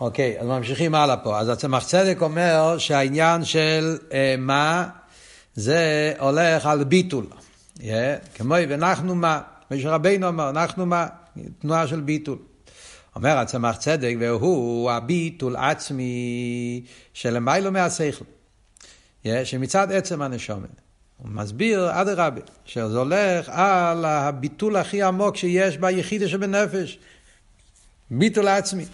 אוקיי, 0.00 0.40
אז 0.40 0.46
ממשיכים 0.46 0.94
הלאה 0.94 1.16
פה. 1.16 1.38
אז 1.38 1.48
הצמח 1.48 1.84
צדק 1.84 2.18
אומר 2.20 2.78
שהעניין 2.78 3.44
של 3.44 3.98
אה, 4.12 4.34
מה 4.38 4.88
זה 5.54 6.12
הולך 6.18 6.66
על 6.66 6.84
ביטול. 6.84 7.26
Yeah, 7.78 7.82
כמו 8.34 8.54
ואנחנו 8.68 9.14
מה, 9.14 9.40
משה 9.70 9.90
רבינו 9.90 10.28
אמר, 10.28 10.50
אנחנו 10.50 10.86
מה, 10.86 11.06
תנועה 11.58 11.86
של 11.86 12.00
ביטול. 12.00 12.38
אומר 13.16 13.38
הצמח 13.38 13.76
צדק, 13.76 14.14
והוא 14.20 14.90
הביטול 14.90 15.56
עצמי 15.56 16.84
שלמיילו 17.14 17.72
מהשכל, 17.72 18.24
yeah, 19.24 19.28
שמצד 19.44 19.92
עצם 19.92 20.22
הנשומת. 20.22 20.80
הוא 21.16 21.28
מסביר, 21.28 22.00
אדרבה, 22.00 22.40
שזה 22.64 22.98
הולך 22.98 23.48
על 23.48 24.04
הביטול 24.04 24.76
הכי 24.76 25.02
עמוק 25.02 25.36
שיש 25.36 25.76
ביחידה 25.76 26.28
שבנפש, 26.28 26.98
ביטול 28.10 28.48
עצמי. 28.48 28.84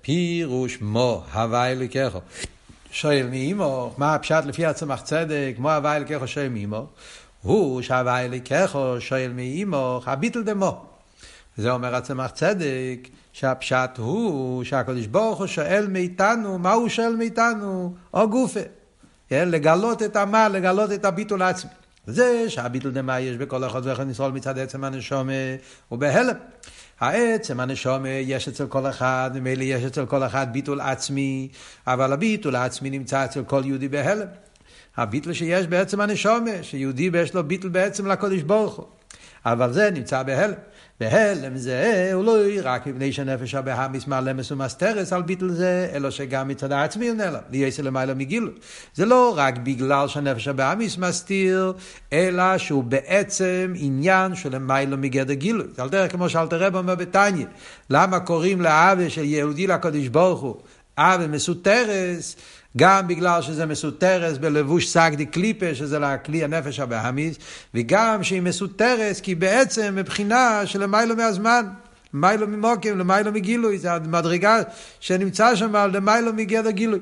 פירוש 0.00 0.78
מו 0.80 1.22
הוואי 1.32 1.74
לקחו. 1.74 2.18
שואל 2.90 3.26
מאימו, 3.30 3.94
מה 3.98 4.14
הפשט 4.14 4.44
לפי 4.44 4.66
הצמח 4.66 5.00
צדק, 5.00 5.54
מו 5.58 5.70
הוואי 5.70 6.00
לקחו 6.00 6.26
שואל 6.26 6.48
מאימו? 6.48 6.86
הוא 7.42 7.82
שהוואי 7.82 8.28
לקחו 8.28 8.96
שואל 9.00 9.32
מאימו, 9.34 10.00
הביטל 10.06 10.42
דמו. 10.42 10.86
זה 11.56 11.70
אומר 11.70 11.94
הצמח 11.94 12.30
צדק, 12.30 13.08
שהפשט 13.32 13.90
הוא 13.96 14.64
שהקדוש 14.64 15.06
ברוך 15.06 15.38
הוא 15.38 15.46
שואל 15.46 15.86
מאיתנו, 15.88 16.58
מה 16.58 16.72
הוא 16.72 16.88
שואל 16.88 17.16
מאיתנו? 17.16 17.94
או 18.14 18.28
גופה. 18.30 18.60
לגלות 19.30 20.02
את 20.02 20.16
המה, 20.16 20.48
לגלות 20.48 20.92
את 20.92 21.04
הביטול 21.04 21.42
העצמי. 21.42 21.70
זה 22.06 22.50
שהביטול 22.50 22.92
דמה 22.92 23.20
יש 23.20 23.36
בכל 23.36 23.64
אחד 23.64 23.80
ואחד 23.84 24.06
נסרול 24.06 24.32
מצד 24.32 24.58
עצם 24.58 24.84
הנשומה 24.84 25.32
הוא 25.88 25.98
בהלם. 25.98 26.36
העצם 27.00 27.60
הנשומה 27.60 28.08
יש 28.08 28.48
אצל 28.48 28.66
כל 28.66 28.86
אחד, 28.86 29.30
ממילא 29.34 29.62
יש 29.62 29.84
אצל 29.84 30.06
כל 30.06 30.22
אחד 30.22 30.52
ביטול 30.52 30.80
עצמי, 30.80 31.48
אבל 31.86 32.12
הביטול 32.12 32.56
העצמי 32.56 32.90
נמצא 32.90 33.24
אצל 33.24 33.44
כל 33.44 33.62
יהודי 33.64 33.88
בהלם. 33.88 34.26
הביטול 34.96 35.32
שיש 35.32 35.66
בעצם 35.66 36.00
הנשומה, 36.00 36.62
שיהודי 36.62 37.10
יש 37.14 37.34
לו 37.34 37.44
ביטול 37.44 37.70
בעצם 37.70 38.06
לקודש 38.06 38.42
ברוך 38.42 38.76
הוא. 38.76 38.86
אבל 39.44 39.72
זה 39.72 39.90
נמצא 39.90 40.22
בהלם. 40.22 40.54
בהלם 41.00 41.56
זה 41.56 42.10
הוא 42.12 42.24
לא 42.24 42.36
רק 42.62 42.86
מפני 42.86 43.12
שנפש 43.12 43.54
הבהמיס 43.54 44.06
מעלמס 44.06 44.52
ומסתרס 44.52 45.12
על 45.12 45.22
ביטל 45.22 45.50
זה, 45.50 45.90
אלא 45.94 46.10
שגם 46.10 46.48
מצד 46.48 46.72
העצמי 46.72 47.08
הוא 47.08 47.16
נעלם, 47.16 47.40
ליעשה 47.50 47.82
למעלה 47.82 48.14
מגילו. 48.14 48.50
זה 48.94 49.06
לא 49.06 49.34
רק 49.36 49.58
בגלל 49.58 50.08
שהנפש 50.08 50.48
הבהמיס 50.48 50.98
מסתיר, 50.98 51.72
אלא 52.12 52.58
שהוא 52.58 52.84
בעצם 52.84 53.72
עניין 53.76 54.34
של 54.34 54.54
למעלה 54.54 54.96
מגדר 54.96 55.34
גילוי. 55.34 55.66
זה 55.76 55.82
על 55.82 55.88
דרך 55.88 56.12
כמו 56.12 56.28
שאלתר 56.28 56.62
רב 56.62 56.76
אומר 56.76 56.94
בתניא, 56.94 57.46
למה 57.90 58.20
קוראים 58.20 58.60
לאווה 58.60 59.10
של 59.10 59.24
יהודי 59.24 59.66
לקדוש 59.66 60.08
ברוך 60.08 60.40
הוא, 60.40 60.56
אווה 60.98 61.26
מסותרס, 61.26 62.36
גם 62.76 63.08
בגלל 63.08 63.42
שזה 63.42 63.66
מסותרס 63.66 64.38
בלבוש 64.38 64.88
סגדי 64.88 65.26
קליפה, 65.26 65.74
שזה 65.74 65.98
לכלי 65.98 66.44
הנפש 66.44 66.80
הבאמיס, 66.80 67.36
וגם 67.74 68.22
שהיא 68.22 68.42
מסותרס 68.42 69.20
כי 69.20 69.34
בעצם 69.34 69.94
מבחינה 69.96 70.62
של 70.64 70.82
למיילו 70.82 71.16
מהזמן. 71.16 71.66
למיילו 72.14 72.48
ממוקים, 72.48 72.98
למיילו 72.98 73.32
מגילוי, 73.32 73.78
זה 73.78 73.92
המדרגה 73.92 74.58
שנמצא 75.00 75.54
שם 75.54 75.76
למיילו 75.76 76.32
מגדר 76.32 76.70
גילוי. 76.70 77.00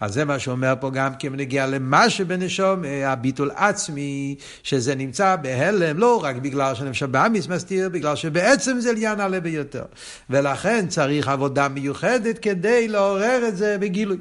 אז 0.00 0.14
זה 0.14 0.24
מה 0.24 0.38
שאומר 0.38 0.74
פה 0.80 0.90
גם 0.90 1.12
אם 1.26 1.36
נגיע 1.36 1.66
למה 1.66 2.10
שבנשום, 2.10 2.82
הביטול 3.06 3.50
עצמי, 3.54 4.34
שזה 4.62 4.94
נמצא 4.94 5.36
בהלם, 5.36 5.98
לא 5.98 6.24
רק 6.24 6.36
בגלל 6.36 6.74
שנפש 6.74 7.02
הבאמיס 7.02 7.48
מסתיר, 7.48 7.88
בגלל 7.88 8.16
שבעצם 8.16 8.80
זה 8.80 8.90
עניין 8.90 9.20
עלה 9.20 9.40
ביותר. 9.40 9.84
ולכן 10.30 10.86
צריך 10.88 11.28
עבודה 11.28 11.68
מיוחדת 11.68 12.38
כדי 12.38 12.88
לעורר 12.88 13.48
את 13.48 13.56
זה 13.56 13.76
בגילוי. 13.80 14.18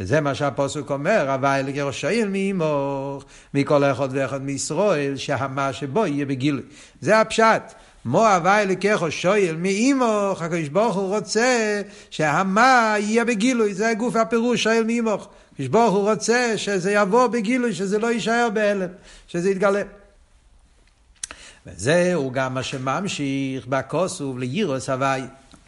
וזה 0.00 0.20
מה 0.20 0.34
שהפוסק 0.34 0.90
אומר, 0.90 1.30
הווי 1.30 1.62
לגירוש 1.62 2.04
העיר 2.04 2.28
מאמוך, 2.32 3.24
מכל 3.54 3.84
אחד 3.84 4.08
ואחד 4.12 4.42
מישראל, 4.42 5.16
שהמה 5.16 5.72
שבו 5.72 6.06
יהיה 6.06 6.26
בגילוי. 6.26 6.62
זה 7.00 7.20
הפשט. 7.20 7.74
מו 8.04 8.26
הווי 8.26 8.66
לקחו 8.66 9.10
שויל 9.10 9.56
מאימוך, 9.56 10.42
הקדוש 10.42 10.68
ברוך 10.68 10.96
הוא 10.96 11.16
רוצה 11.16 11.82
שהמה 12.10 12.94
יהיה 12.98 13.24
בגילוי, 13.24 13.74
זה 13.74 13.92
גוף 13.98 14.16
הפירוש 14.16 14.62
שויל 14.62 14.84
מאימוך. 14.84 15.28
הקדוש 15.52 15.68
ברוך 15.68 15.94
הוא 15.94 16.10
רוצה 16.10 16.52
שזה 16.56 16.92
יבוא 16.92 17.26
בגילוי, 17.26 17.74
שזה 17.74 17.98
לא 17.98 18.12
יישאר 18.12 18.48
בהלם, 18.54 18.88
שזה 19.28 19.50
יתגלה. 19.50 19.82
וזהו 21.66 22.30
גם 22.30 22.54
מה 22.54 22.62
שממשיך 22.62 23.66
בכוסוב 23.66 24.38
לירוס 24.38 24.90
הווי. 24.90 25.20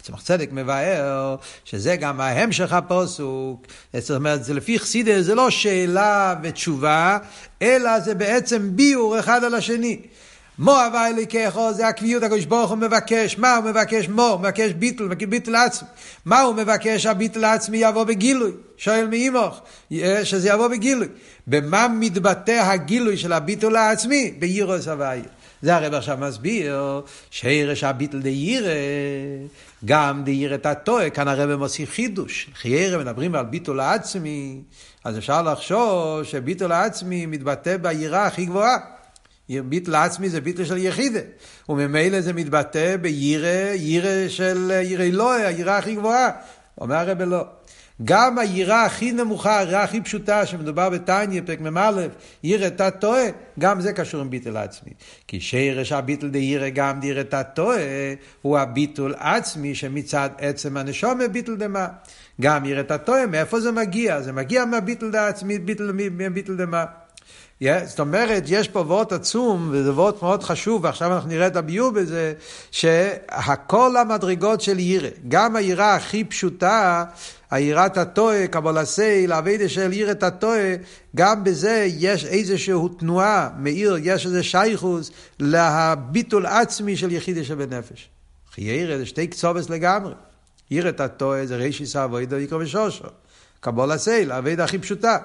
צמח 0.03 0.23
צדק 0.23 0.49
מבאר 0.53 1.37
שזה 1.65 1.97
גם 1.97 2.21
ההמשך 2.21 2.73
הפוסוק, 2.73 3.67
זאת 3.95 4.17
אומרת, 4.17 4.45
זה 4.45 4.55
לפי 4.55 4.79
חסידה, 4.79 5.23
זה 5.23 5.35
לא 5.35 5.51
שאלה 5.51 6.35
ותשובה, 6.43 7.19
אלא 7.63 8.01
זה 8.01 8.15
בעצם 8.15 8.71
ביור 8.77 9.19
אחד 9.19 9.45
על 9.45 9.55
השני. 9.55 10.01
מו 10.63 10.81
הווה 10.81 11.09
אליקחו, 11.09 11.73
זה 11.73 11.89
הקביעות 11.89 12.23
הקדוש 12.23 12.45
ברוך 12.45 12.71
הוא 12.71 12.79
מבקש, 12.79 13.39
מה 13.39 13.57
הוא 13.57 13.65
מבקש 13.65 14.09
מו? 14.09 14.23
הוא 14.23 14.41
מבקש 14.41 14.73
ביטל, 14.73 15.15
ביטל 15.15 15.55
עצמי. 15.55 15.89
מה 16.25 16.41
הוא 16.41 16.55
מבקש 16.55 17.03
שהביטל 17.03 17.45
עצמי 17.45 17.79
יבוא 17.79 18.05
בגילוי? 18.05 18.53
שואל 18.77 19.07
מאימוך, 19.07 19.61
שזה 20.25 20.49
יבוא 20.49 20.69
בגילוי. 20.69 21.09
במה 21.47 21.89
מתבטא 21.89 22.51
הגילוי 22.51 23.17
של 23.17 23.33
הביטול 23.33 23.77
העצמי? 23.77 24.35
בירוס 24.39 24.89
הוויה. 24.89 25.23
זה 25.63 25.77
הרב 25.77 25.95
עכשיו 25.95 26.19
מסביר, 26.21 27.03
שרש 27.31 27.85
הביטל 27.85 28.21
דיירא, 28.21 28.71
גם 29.85 30.25
דיירא 30.25 30.57
תתוה, 30.57 31.11
כאן 31.11 31.29
הרב 31.29 31.55
מוסיף 31.55 31.91
חידוש. 31.91 32.51
חיירא 32.55 32.99
מדברים 32.99 33.35
על 33.35 33.45
ביטול 33.45 33.81
העצמי, 33.81 34.61
אז 35.05 35.19
אפשר 35.19 35.43
לחשוב 35.43 36.23
שביטול 36.25 36.73
העצמי 36.73 37.27
מתבטא 37.27 37.77
ביראה 37.77 38.27
הכי 38.27 38.45
גבוהה. 38.45 39.02
ביטול 39.49 39.95
העצמי 39.95 40.29
זה 40.29 40.41
ביטול 40.41 40.65
של 40.65 40.77
יחידה, 40.77 41.21
וממילא 41.69 42.21
זה 42.21 42.33
מתבטא 42.33 42.97
בירא, 42.97 43.75
ירא 43.75 44.29
של 44.29 44.71
ירא 44.83 45.05
אלוהי, 45.05 45.45
היראה 45.45 45.79
הכי 45.79 45.95
גבוהה. 45.95 46.31
אומר 46.81 46.97
הרב 46.97 47.23
לא. 47.23 47.45
גם 48.05 48.39
היראה 48.39 48.85
הכי 48.85 49.13
נמוכה, 49.13 49.59
היראה 49.59 49.83
הכי 49.83 50.01
פשוטה, 50.01 50.47
שמדובר 50.47 50.91
בתניא, 50.91 51.41
פרק 51.47 51.61
מ"א, 51.61 52.07
ירא 52.43 52.69
תת 52.69 52.95
טועה, 53.01 53.25
גם 53.59 53.81
זה 53.81 53.93
קשור 53.93 54.21
עם 54.21 54.31
ביטול 54.31 54.57
עצמי. 54.57 54.91
כי 55.29 55.41
שרש 55.41 55.93
הביטול 55.93 56.31
דירא 56.31 56.69
גם 56.69 57.01
דירא 57.01 57.23
תת 57.23 57.47
טועה, 57.55 57.79
הוא 58.43 58.59
הביטול 58.59 59.15
עצמי 59.19 59.75
שמצד 59.75 60.31
עצם 60.39 60.77
הנשומה 60.77 61.29
ביטול 61.29 61.57
דמה. 61.57 61.89
גם 62.41 62.65
ירא 62.65 62.83
תת 62.83 63.07
טועה, 63.07 63.27
מאיפה 63.27 63.61
זה 63.61 63.73
מגיע? 63.73 64.21
זה 64.21 64.33
מגיע 64.33 64.65
מהביטול 64.65 65.11
דעצמי, 65.11 65.59
ביטול 65.59 66.57
דמה. 66.57 66.85
Yeah, 67.63 67.85
זאת 67.87 68.01
אומרת, 68.01 68.43
יש 68.47 68.69
פה 68.69 68.81
וורט 68.81 69.13
עצום, 69.13 69.69
וזה 69.73 69.93
וורט 69.93 70.23
מאוד 70.23 70.43
חשוב, 70.43 70.85
ועכשיו 70.85 71.15
אנחנו 71.15 71.29
נראה 71.29 71.47
את 71.47 71.57
הביור 71.57 71.91
בזה, 71.91 72.33
שהכל 72.71 73.97
המדרגות 73.97 74.61
של 74.61 74.79
ירא, 74.79 75.09
גם 75.29 75.57
היראה 75.57 75.95
הכי 75.95 76.25
פשוטה, 76.25 77.05
היראת 77.51 77.99
הטועה, 77.99 78.47
קבלה 78.47 78.85
סייל, 78.85 79.33
אביידה 79.33 79.69
של 79.69 79.93
יראת 79.93 80.23
הטועה, 80.23 80.75
גם 81.17 81.45
בזה 81.45 81.87
יש 81.99 82.25
איזושהי 82.25 82.75
תנועה, 82.99 83.51
מאיר, 83.59 83.97
יש 84.03 84.27
איזה 84.27 84.43
שייכוס 84.43 85.11
להביטול 85.39 86.47
עצמי 86.47 86.97
של 86.97 87.13
יחידה 87.13 87.45
שבנפש. 87.45 88.09
חיירה 88.55 88.99
זה 88.99 89.07
שתי 89.07 89.27
קצובס 89.27 89.71
לגמרי. 89.71 90.15
יראת 90.71 91.01
הטועה 91.01 91.47
זה 91.47 91.57
רישיס 91.57 91.97
אבוידו 91.97 92.37
יקרו 92.37 92.59
ושושו. 92.59 93.05
קבלה 93.61 93.99
סייל, 93.99 94.33
אביידה 94.33 94.65
הכי 94.65 94.79
פשוטה. 94.79 95.19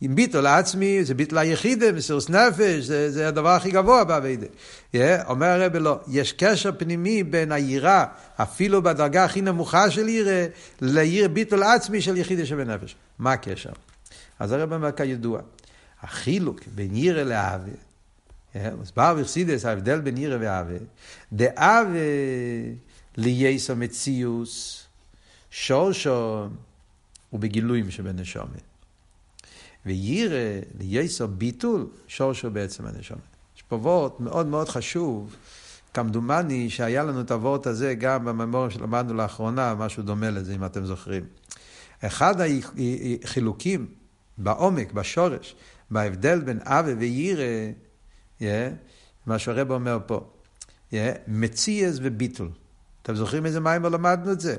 עם 0.00 0.14
ביטול 0.14 0.46
עצמי, 0.46 1.04
זה 1.04 1.14
ביטול 1.14 1.38
היחידה, 1.38 1.92
מסירוס 1.92 2.28
נפש, 2.28 2.84
זה, 2.84 3.10
זה 3.10 3.28
הדבר 3.28 3.48
הכי 3.48 3.70
גבוה 3.70 4.04
באביידה. 4.04 4.46
Yeah, 4.92 4.98
אומר 5.28 5.46
הרב 5.46 5.76
לא, 5.76 6.00
יש 6.08 6.32
קשר 6.32 6.70
פנימי 6.78 7.22
בין 7.22 7.52
היראה, 7.52 8.04
אפילו 8.36 8.82
בדרגה 8.82 9.24
הכי 9.24 9.40
נמוכה 9.40 9.90
של 9.90 10.08
ירא, 10.08 10.46
לירא 10.80 11.28
ביטול 11.28 11.62
עצמי 11.62 12.02
של 12.02 12.16
יחידה 12.16 12.46
שבנפש. 12.46 12.96
מה 13.18 13.32
הקשר? 13.32 13.70
אז 14.38 14.52
הרב 14.52 14.72
אומר 14.72 14.92
כידוע, 14.92 15.40
החילוק 16.02 16.60
בין 16.74 16.96
ירא 16.96 17.22
לאהבה, 17.22 17.72
מסבר 18.80 19.14
בחסידס 19.14 19.64
ההבדל 19.64 20.00
בין 20.00 20.16
ירא 20.16 20.36
ואהבה, 20.40 20.74
דאהבה 21.32 21.98
לייסו 23.16 23.76
מציוס, 23.76 24.82
שורשו 25.50 26.48
ובגילויים 27.32 27.90
שבנשומת. 27.90 28.75
וירא 29.86 30.60
ליסו 30.80 31.28
ביטול, 31.28 31.86
שורשו 32.06 32.50
בעצם 32.50 32.86
הנשמה. 32.86 33.18
יש 33.56 33.62
פה 33.62 33.76
וורט 33.76 34.20
מאוד 34.20 34.46
מאוד 34.46 34.68
חשוב, 34.68 35.36
כמדומני 35.94 36.70
שהיה 36.70 37.04
לנו 37.04 37.20
את 37.20 37.30
הוורט 37.30 37.66
הזה 37.66 37.94
גם 37.94 38.24
בממורים 38.24 38.70
שלמדנו 38.70 39.14
לאחרונה, 39.14 39.74
משהו 39.74 40.02
דומה 40.02 40.30
לזה, 40.30 40.54
אם 40.54 40.64
אתם 40.64 40.86
זוכרים. 40.86 41.24
אחד 42.00 42.34
החילוקים 43.24 43.86
בעומק, 44.38 44.92
בשורש, 44.92 45.56
בהבדל 45.90 46.40
בין 46.40 46.58
אבה 46.64 46.92
וירא, 46.98 47.42
yeah, 48.40 48.44
מה 49.26 49.38
שהרב 49.38 49.70
אומר 49.70 49.98
פה, 50.06 50.20
yeah, 50.90 50.94
מציאס 51.28 51.98
וביטול. 52.02 52.50
אתם 53.02 53.14
זוכרים 53.14 53.46
איזה 53.46 53.60
מים 53.60 53.82
למדנו 53.82 54.32
את 54.32 54.40
זה? 54.40 54.56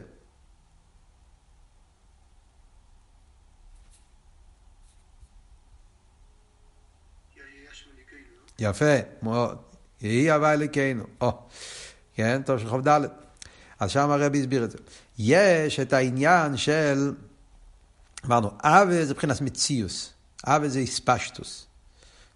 יפה, 8.60 8.96
מאוד. 9.22 9.58
יהי 10.02 10.32
הווה 10.32 10.54
אלוקינו. 10.54 11.04
או, 11.22 11.32
כן, 12.16 12.42
טוב 12.46 12.60
של 12.60 12.88
ד'. 12.88 13.02
אז 13.80 13.92
שם 13.92 14.10
הרבי 14.10 14.40
הסביר 14.40 14.64
את 14.64 14.72
זה. 14.72 14.78
יש 15.20 15.80
את 15.80 15.94
העניין 15.94 16.58
של, 16.58 17.14
אמרנו, 18.26 18.52
אבה 18.62 19.06
זה 19.06 19.14
מבחינת 19.14 19.42
מציוס. 19.42 20.14
אבה 20.46 20.70
זה 20.70 20.80
איספשטוס. 20.80 21.68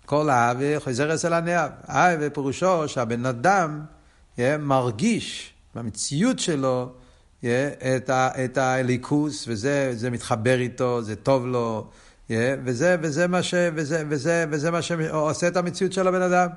כל 0.05 0.29
האבה 0.29 0.79
חוזר 0.79 1.13
אצל 1.13 1.33
הנאב. 1.33 1.71
אבה 1.85 2.29
פירושו 2.29 2.87
שהבן 2.87 3.25
אדם 3.25 3.85
yeah, 4.37 4.39
מרגיש 4.59 5.53
במציאות 5.75 6.39
שלו 6.39 6.91
את, 7.95 8.09
ה, 8.09 8.45
את 8.45 8.57
הליכוס, 8.57 9.45
וזה 9.47 10.09
מתחבר 10.11 10.59
איתו, 10.59 11.01
זה 11.01 11.15
טוב 11.15 11.45
לו, 11.45 11.89
yeah, 12.31 12.59
וזה, 12.63 12.95
וזה, 13.01 13.27
מה 13.27 13.43
ש, 13.43 13.53
וזה, 13.75 14.03
וזה, 14.09 14.45
וזה 14.49 14.71
מה 14.71 14.81
שעושה 14.81 15.47
את 15.47 15.57
המציאות 15.57 15.93
של 15.93 16.07
הבן 16.07 16.21
אדם. 16.21 16.47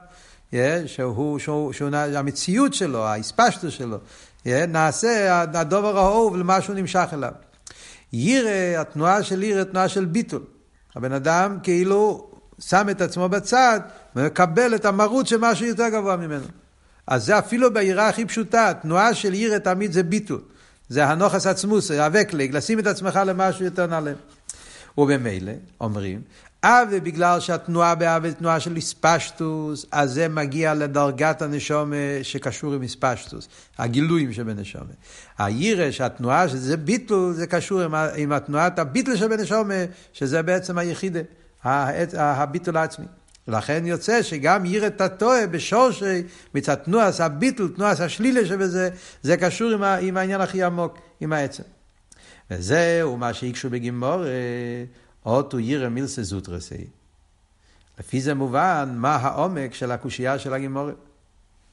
Yeah, 0.52 0.56
שהוא, 0.86 1.38
שהוא, 1.38 1.72
שהוא, 1.72 1.90
המציאות 1.92 2.74
שלו, 2.74 3.04
האספשטוס 3.04 3.74
שלו, 3.74 3.98
yeah, 4.44 4.48
נעשה 4.68 5.42
הדובר 5.42 5.98
האהוב 5.98 6.36
למה 6.36 6.60
שהוא 6.60 6.76
נמשך 6.76 7.08
אליו. 7.12 7.32
ירא, 8.12 8.80
התנועה 8.80 9.22
של 9.22 9.42
ירא, 9.42 9.64
תנועה 9.64 9.88
של 9.88 10.04
ביטול. 10.04 10.42
הבן 10.96 11.12
אדם 11.12 11.58
כאילו 11.62 12.30
שם 12.58 12.86
את 12.90 13.00
עצמו 13.00 13.28
בצד 13.28 13.80
ומקבל 14.16 14.74
את 14.74 14.84
המרות 14.84 15.26
של 15.26 15.36
משהו 15.40 15.66
יותר 15.66 15.88
גבוה 15.88 16.16
ממנו. 16.16 16.46
אז 17.06 17.26
זה 17.26 17.38
אפילו 17.38 17.74
ביראה 17.74 18.08
הכי 18.08 18.24
פשוטה, 18.24 18.72
תנועה 18.82 19.14
של 19.14 19.34
ירא 19.34 19.58
תמיד 19.58 19.92
זה 19.92 20.02
ביטול. 20.02 20.40
זה 20.88 21.06
הנוחס 21.06 21.46
עצמוס, 21.46 21.90
הווקלג, 21.90 22.56
לשים 22.56 22.78
את 22.78 22.86
עצמך 22.86 23.20
למשהו 23.26 23.64
יותר 23.64 23.86
נעלה. 23.86 24.12
ובמילא, 24.98 25.52
אומרים, 25.80 26.20
אבי 26.64 27.00
בגלל 27.00 27.40
שהתנועה 27.40 27.94
באבי 27.94 28.30
זה 28.30 28.34
תנועה 28.34 28.60
של 28.60 28.76
איספשטוס, 28.76 29.86
אז 29.92 30.12
זה 30.12 30.28
מגיע 30.28 30.74
לדרגת 30.74 31.42
הנשומה 31.42 31.96
שקשור 32.22 32.74
עם 32.74 32.82
איספשטוס, 32.82 33.48
הגילויים 33.78 34.32
שבנשומה. 34.32 34.92
הירא 35.38 35.90
שהתנועה 35.90 36.48
שזה 36.48 36.76
ביטול, 36.76 37.32
זה 37.32 37.46
קשור 37.46 37.80
עם, 37.80 37.94
עם 38.16 38.32
התנועת 38.32 38.78
הביטול 38.78 39.16
שבנשומה, 39.16 39.74
שזה 40.12 40.42
בעצם 40.42 40.78
היחידה, 40.78 41.20
הביטול 41.64 42.76
העצמי. 42.76 43.06
ולכן 43.48 43.86
יוצא 43.86 44.22
שגם 44.22 44.64
ירא 44.64 44.88
תתוה 44.88 45.46
בשורשי, 45.46 46.22
מצד 46.54 46.74
תנועס 46.74 47.20
הביטול, 47.20 47.72
תנועס 47.76 48.00
השלילה 48.00 48.46
שבזה, 48.46 48.88
זה 49.22 49.36
קשור 49.36 49.70
עם, 49.70 49.82
עם 49.82 50.16
העניין 50.16 50.40
הכי 50.40 50.62
עמוק, 50.62 50.98
עם 51.20 51.32
העצם. 51.32 51.62
וזהו 52.58 53.16
מה 53.16 53.34
שהקשו 53.34 53.70
בגימור, 53.70 54.22
אוטו 55.26 55.60
ירא 55.60 55.88
מילסה 55.88 56.22
זוטרסי. 56.22 56.86
לפי 57.98 58.20
זה 58.20 58.34
מובן 58.34 58.94
מה 58.96 59.16
העומק 59.16 59.74
של 59.74 59.90
הקושייה 59.90 60.38
של 60.38 60.54
הגימור. 60.54 60.90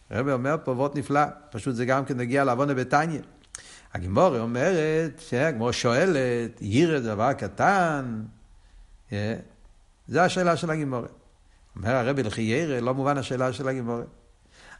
הרב 0.10 0.30
אומר 0.30 0.56
פה 0.64 0.72
וורט 0.72 0.96
נפלא, 0.96 1.22
פשוט 1.52 1.76
זה 1.76 1.86
גם 1.86 2.06
כן 2.06 2.18
נגיע 2.18 2.44
לעוונה 2.44 2.74
בתניא. 2.74 3.20
הגימור 3.94 4.40
אומרת, 4.40 5.22
הגמור 5.32 5.72
שואלת, 5.72 6.62
ירא 6.62 7.00
דבר 7.00 7.34
קטן, 7.34 8.22
זה 10.08 10.24
השאלה 10.24 10.58
של 10.58 10.70
הגימור. 10.70 11.06
אומר 11.76 11.96
הרבי 11.96 12.24
לכי 12.24 12.42
ירא, 12.42 12.80
לא 12.80 12.94
מובן 12.94 13.18
השאלה 13.18 13.54
של 13.54 13.68
הגימור. 13.68 14.00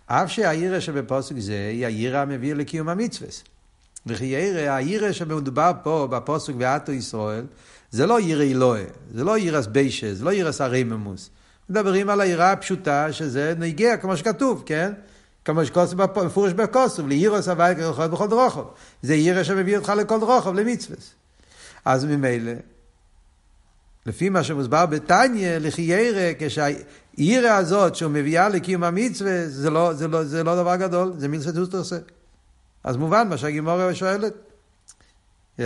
אף 0.06 0.32
שהירא 0.32 0.80
שבפוסק 0.80 1.36
זה 1.40 1.70
היא 1.72 1.86
הירא 1.86 2.18
המביא 2.18 2.54
לקיום 2.54 2.90
המצווה. 2.90 3.30
וכי 4.06 4.26
ירא, 4.26 4.76
הירא 4.76 5.12
שמדובר 5.12 5.72
פה 5.84 6.08
בפוסק 6.12 6.54
ועטו 6.58 6.92
ישראל, 6.92 7.46
זה 7.92 8.06
לא 8.06 8.20
ירא 8.22 8.44
אלוהה, 8.44 8.84
זה 9.14 9.24
לא 9.24 9.38
ירא 9.38 9.62
ביישה, 9.72 10.14
זה 10.14 10.26
לא 10.26 10.34
ירא 10.34 10.52
הרייממוס. 10.60 11.30
מדברים 11.70 12.10
על 12.10 12.22
היראה 12.22 12.52
הפשוטה, 12.52 13.14
שזה 13.14 13.54
נגיע, 13.58 13.98
כמו 13.98 14.18
שכתוב, 14.18 14.64
כן? 14.66 14.94
כמו 15.46 15.66
שכוסף 15.66 15.98
מפורש 15.98 16.54
בכוסף, 16.54 17.04
לירא 17.08 17.42
סבי 17.42 17.74
כרחוב 17.78 18.06
בכל 18.06 18.28
דרוכוב. 18.28 18.74
זה 19.02 19.16
ירא 19.16 19.44
שמביא 19.44 19.78
אותך 19.78 19.94
לכל 19.98 20.20
דרוכוב, 20.20 20.56
למצווה. 20.56 20.98
אז 21.86 22.06
ממילא, 22.06 22.52
לפי 24.06 24.30
מה 24.30 24.44
שמוסבר 24.44 24.86
בתניא, 24.86 25.58
לכי 25.58 25.82
ירא, 25.82 26.32
כשהירא 26.40 27.50
הזאת 27.50 27.96
שהוא 27.96 28.12
מביאה 28.12 28.50
לקיום 28.50 28.84
המצווה, 28.84 29.48
זה 29.50 29.70
לא, 29.70 29.94
זה 29.94 30.08
לא, 30.08 30.24
זה 30.24 30.44
לא 30.44 30.56
דבר 30.56 30.76
גדול, 30.76 31.14
זה 31.18 31.28
מילסא 31.28 31.52
דוסטרסה. 31.52 31.98
אז 32.84 32.98
מובן 32.98 33.30
מה 33.30 33.38
שהגימורה 33.38 33.96
שואלת. 33.96 34.34
Yeah. 35.60 35.62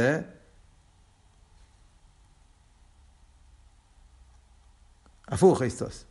הפוך, 5.27 5.62
אסטוס. 5.62 6.06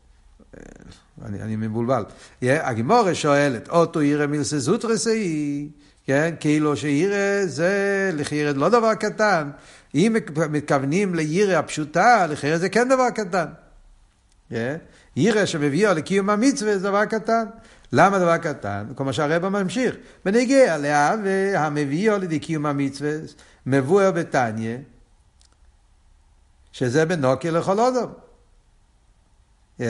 אני, 1.24 1.42
אני 1.42 1.56
מבולבל. 1.56 2.04
Yeah, 2.40 2.46
הגימורה 2.62 3.14
שואלת, 3.14 3.68
אותו 3.68 4.02
ירא 4.02 4.26
מילסא 4.26 4.58
זוטרסי, 4.58 5.68
כן, 6.06 6.34
כאילו 6.40 6.76
שירא 6.76 7.46
זה 7.46 8.10
לחירא 8.14 8.52
לא 8.52 8.68
דבר 8.68 8.94
קטן. 8.94 9.50
אם 9.94 10.16
מתכוונים 10.50 11.14
לירא 11.14 11.58
הפשוטה, 11.58 12.26
לחירא 12.26 12.56
זה 12.56 12.68
כן 12.68 12.88
דבר 12.88 13.10
קטן. 13.10 13.46
Yeah. 14.50 14.54
ירא 15.16 15.44
שמביאו 15.44 15.94
לקיום 15.94 16.30
המצווה 16.30 16.78
זה 16.78 16.88
דבר 16.88 17.04
קטן. 17.04 17.44
למה 17.96 18.18
דבר 18.18 18.36
קטן? 18.36 18.86
כמו 18.96 19.12
שהרבא 19.12 19.48
ממשיך. 19.48 19.94
ונגיע 20.26 20.78
להווה 20.78 21.60
המביאו 21.60 22.18
לידי 22.18 22.38
קיום 22.38 22.66
המצווה, 22.66 23.12
מבואר 23.66 24.10
בתניא, 24.12 24.76
שזה 26.72 27.06
בנוקי 27.06 27.50
לכל 27.50 27.80
אודום. 27.80 28.12
Yeah. 29.80 29.84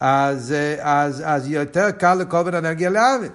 אז, 0.00 0.54
אז, 0.80 1.22
אז 1.26 1.48
יותר 1.48 1.90
קל 1.90 2.14
לכל 2.14 2.42
בן 2.42 2.54
אדם 2.54 2.64
להגיע 2.64 2.90
להווה. 2.90 3.28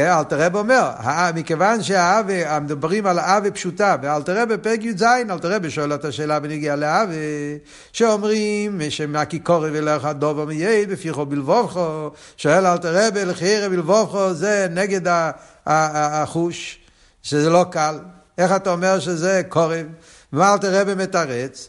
אלתר 0.00 0.40
רב 0.40 0.56
אומר, 0.56 0.90
מכיוון 1.34 1.82
שהאווה, 1.82 2.60
מדברים 2.60 3.06
על 3.06 3.18
האווה 3.18 3.50
פשוטה, 3.50 3.96
ואלתר 4.02 4.42
רב 4.42 4.52
בפרק 4.52 4.84
י"ז, 4.84 5.02
אלתר 5.02 5.52
רב 5.52 5.68
שואל 5.68 5.94
את 5.94 6.04
השאלה 6.04 6.40
בנגיעה 6.40 6.76
לאווה, 6.76 7.16
שאומרים 7.92 8.80
שמהכיכורי 8.90 9.70
ולך 9.72 10.04
דובר 10.04 10.44
מייד, 10.44 10.90
בפיחו 10.90 11.26
בלבובכו, 11.26 12.10
שואל 12.36 12.66
אלתר 12.66 12.96
רב, 12.96 13.18
לחירה 13.18 13.68
בלבובכו, 13.68 14.34
זה 14.34 14.66
נגד 14.70 15.00
החוש, 15.66 16.78
שזה 17.22 17.50
לא 17.50 17.64
קל. 17.70 17.98
איך 18.38 18.52
אתה 18.52 18.72
אומר 18.72 18.98
שזה 18.98 19.42
קורב? 19.48 19.86
ומה 20.32 20.52
אלתר 20.52 20.80
רב 20.80 20.94
מתרץ? 20.94 21.68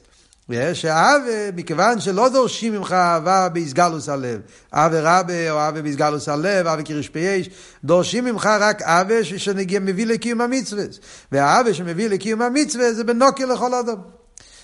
שאהבה, 0.74 1.52
מכיוון 1.56 2.00
שלא 2.00 2.30
דורשים 2.30 2.74
ממך 2.74 2.92
אהבה 2.92 3.50
באסגלוס 3.50 4.10
הלב, 4.10 4.42
אהבה 4.74 5.20
רבה 5.20 5.52
או 5.52 5.60
אהבה 5.60 5.82
באסגלוס 5.82 6.30
הלב, 6.30 6.68
אהבה 6.68 6.84
קריש 6.84 7.10
פייש, 7.10 7.50
דורשים 7.84 8.26
ממך 8.26 8.50
רק 8.60 8.82
אהבה 8.82 9.24
שמביא 9.24 10.06
לקיום 10.06 10.42
המצווה. 10.42 10.84
והאהבה 11.32 11.74
שמביא 11.74 12.10
לקיום 12.10 12.42
המצווה 12.42 12.94
זה 12.94 13.04
בנוקי 13.04 13.46
לכל 13.46 13.74
אדם. 13.74 13.98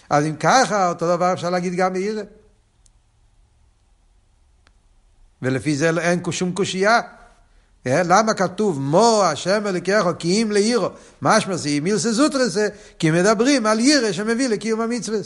אז 0.10 0.26
אם 0.26 0.36
ככה, 0.40 0.90
אותו 0.90 1.16
דבר 1.16 1.34
אפשר 1.34 1.50
להגיד 1.50 1.74
גם 1.74 1.94
בעירה. 1.94 2.24
ולפי 5.42 5.76
זה 5.76 5.90
אין 6.00 6.22
שום 6.32 6.52
קושייה. 6.52 7.02
למה 7.86 8.34
כתוב 8.34 8.80
מו 8.80 9.24
השם 9.24 9.68
אלוקיך 9.68 10.06
כי 10.20 10.44
אם 10.44 10.52
לעירו? 10.52 10.90
משמע 11.22 11.56
זה 11.56 11.70
מילסה 11.82 12.12
זוטרסה, 12.12 12.68
כי 13.00 13.12
מדברים 13.12 13.66
על 13.66 13.80
עירה 13.80 14.14
שמביא 14.14 14.50
לקיום 14.50 14.82
המצווה. 14.82 15.20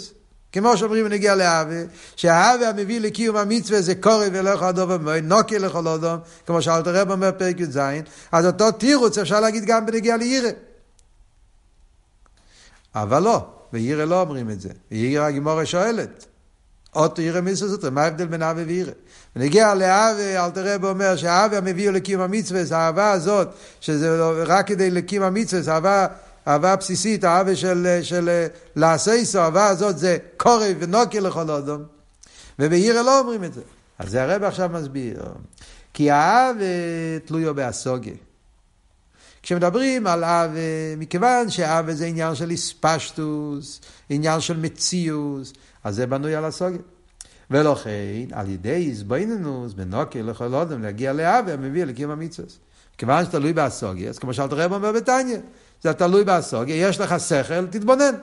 כמו 0.54 0.78
שאומרים 0.78 1.06
בנגיע 1.06 1.36
לאהבה, 1.36 1.76
שהאהבה 2.16 2.70
המביא 2.70 3.00
לקיום 3.00 3.36
המצווה 3.36 3.82
זה 3.82 3.96
קורא 3.96 4.26
ולך 4.32 4.64
אדום 4.64 4.92
ומועד, 4.92 5.24
נוקי 5.24 5.60
לכל 5.60 5.88
אדום, 5.88 6.20
כמו 6.46 6.62
שאלת 6.62 6.88
הרב 6.88 7.12
אומר 7.12 7.32
פרק 7.38 7.60
י"ז, 7.60 7.80
אז 8.32 8.46
אותו 8.46 8.72
תירוץ 8.72 9.18
אפשר 9.18 9.40
להגיד 9.40 9.66
גם 9.66 9.86
בנגיע 9.86 10.18
לירא. 10.18 10.50
אבל 12.96 13.24
לא, 13.24 13.46
בירא 13.74 14.06
לא 14.06 14.22
אומרים 14.22 14.50
את 14.50 14.62
זה. 14.62 14.70
בירא 14.92 15.26
הגימורה 15.26 15.66
שואלת. 15.66 16.26
אותו 16.96 17.22
ירא 17.22 17.42
מיסוסות, 17.42 17.86
מה 17.86 18.04
ההבדל 18.04 18.26
בין 18.26 18.44
אהבה 18.44 18.62
וירא? 18.68 18.92
ונגיע 19.36 19.76
לאהבה, 19.76 20.46
אלתר 20.46 20.74
רב 20.76 20.86
אומר 20.86 21.16
שהאהבה 21.16 21.58
המביא 21.58 21.90
לקיום 21.90 22.22
המצווה, 22.22 22.62
האהבה 22.72 23.12
הזאת, 23.12 23.48
שזה 23.82 24.32
רק 24.46 24.68
כדי 24.68 24.92
לקיום 24.92 25.24
המצווה, 25.24 25.62
זה 25.62 25.74
אהבה 26.48 26.76
בסיסית, 26.76 27.26
אהבה 27.26 27.56
של, 27.56 28.00
של 28.02 28.46
לעשיסו, 28.76 29.40
אהבה 29.40 29.68
הזאת 29.68 29.98
זה 29.98 30.18
קורא 30.38 30.66
ונוקי 30.80 31.20
לכל 31.20 31.52
אדום. 31.52 31.84
ובעירה 32.60 33.02
לא 33.02 33.20
אומרים 33.20 33.44
את 33.44 33.54
זה. 33.54 33.62
אז 34.00 34.10
זה 34.10 34.24
הרב 34.24 34.44
עכשיו 34.44 34.70
מסביר. 34.74 35.24
כי 35.94 36.12
האהבה 36.12 36.60
תלויו 37.26 37.56
באסוגיה. 37.56 38.14
כשמדברים 39.44 40.08
על 40.08 40.24
אהבה, 40.24 40.96
מכיוון 40.98 41.50
שאהבה 41.50 41.94
זה 41.94 42.06
עניין 42.06 42.36
של 42.36 42.50
איספשטוס, 42.50 43.82
עניין 44.10 44.40
של 44.40 44.58
מציאוס, 44.58 45.54
אז 45.84 45.96
זה 45.96 46.08
בנוי 46.08 46.36
על 46.36 46.46
הסוגיה. 46.46 46.82
ולכן, 47.52 48.26
על 48.32 48.50
ידי 48.50 48.90
איזבנינוס, 48.90 49.74
בנוקי 49.74 50.24
לכל 50.24 50.56
אדם, 50.56 50.82
להגיע 50.82 51.14
לאהבה, 51.14 51.58
מביא 51.58 51.84
לקיום 51.84 52.12
המצווה. 52.12 52.48
כיוון 52.98 53.26
שתלוי 53.26 53.54
באסוגיה, 53.54 54.10
אז 54.10 54.20
כמו 54.20 54.34
שאלת 54.34 54.52
הרב 54.52 54.74
אומר 54.74 54.92
בתניא, 54.92 55.38
זה 55.84 55.94
תלוי 55.94 56.24
באסוגיה, 56.24 56.88
יש 56.88 57.00
לך 57.00 57.16
שכל, 57.20 57.66
תתבונן. 57.66 58.16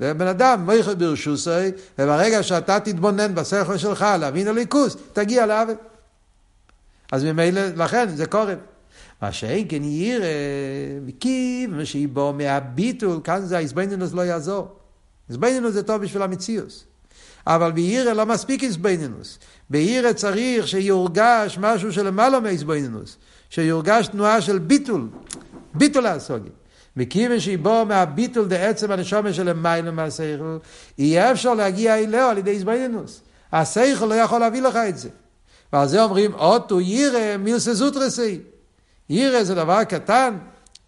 ובן 0.00 0.26
אדם, 0.26 0.64
מויכל 0.64 0.94
ברשוסי, 0.94 1.50
וברגע 1.98 2.42
שאתה 2.42 2.80
תתבונן 2.80 3.34
בשכל 3.34 3.76
שלך 3.76 4.06
להבין 4.20 4.48
הליכוס, 4.48 4.96
תגיע 5.12 5.46
לעוות. 5.46 5.78
אז 7.12 7.24
ממילא, 7.24 7.60
לכן 7.76 8.08
זה 8.08 8.26
קורב. 8.26 8.58
מה 9.22 9.32
שאין 9.32 9.66
כן 9.68 9.84
ירא, 9.84 10.26
מכיוון 11.06 11.84
שהיא 11.84 12.08
בו 12.08 12.32
מהביטול, 12.32 13.20
כאן 13.24 13.46
זה 13.46 13.56
ההזבנינוס 13.56 14.12
לא 14.12 14.22
יעזור. 14.22 14.68
הזבנינוס 15.30 15.72
זה 15.72 15.82
טוב 15.82 16.02
בשביל 16.02 16.22
המציאוס. 16.22 16.84
אבל 17.46 17.72
בירא 17.72 18.12
לא 18.12 18.26
מספיק 18.26 18.64
הזבנינוס. 18.64 19.38
בירא 19.70 20.12
צריך 20.12 20.68
שיורגש 20.68 21.58
משהו 21.60 21.92
שלמעלה 21.92 22.40
מהזבנינוס. 22.40 23.16
שיורגש 23.50 24.08
תנועה 24.08 24.40
של 24.40 24.58
ביטול. 24.58 25.08
ביטול 25.74 26.06
הסוגיה. 26.06 26.52
מכיוון 26.96 27.40
שהיא 27.40 27.58
באה 27.58 27.84
מהביטול 27.84 28.48
דעצם 28.48 28.90
הנשומה 28.90 29.32
של 29.32 29.48
המיילא 29.48 29.90
מהסייכל, 29.90 30.58
יהיה 30.98 31.32
אפשר 31.32 31.54
להגיע 31.54 31.98
אליה 31.98 32.30
על 32.30 32.38
ידי 32.38 32.56
הזבנינוס. 32.56 33.20
הסייכל 33.52 34.06
לא 34.06 34.14
יכול 34.14 34.40
להביא 34.40 34.62
לך 34.62 34.76
את 34.76 34.98
זה. 34.98 35.08
ועל 35.72 35.88
זה 35.88 36.02
אומרים, 36.02 36.34
אוטו 36.34 36.80
ירא 36.80 37.36
מילסה 37.36 37.74
זוטרסי. 37.74 38.40
ירא 39.10 39.42
זה 39.42 39.54
דבר 39.54 39.84
קטן, 39.84 40.36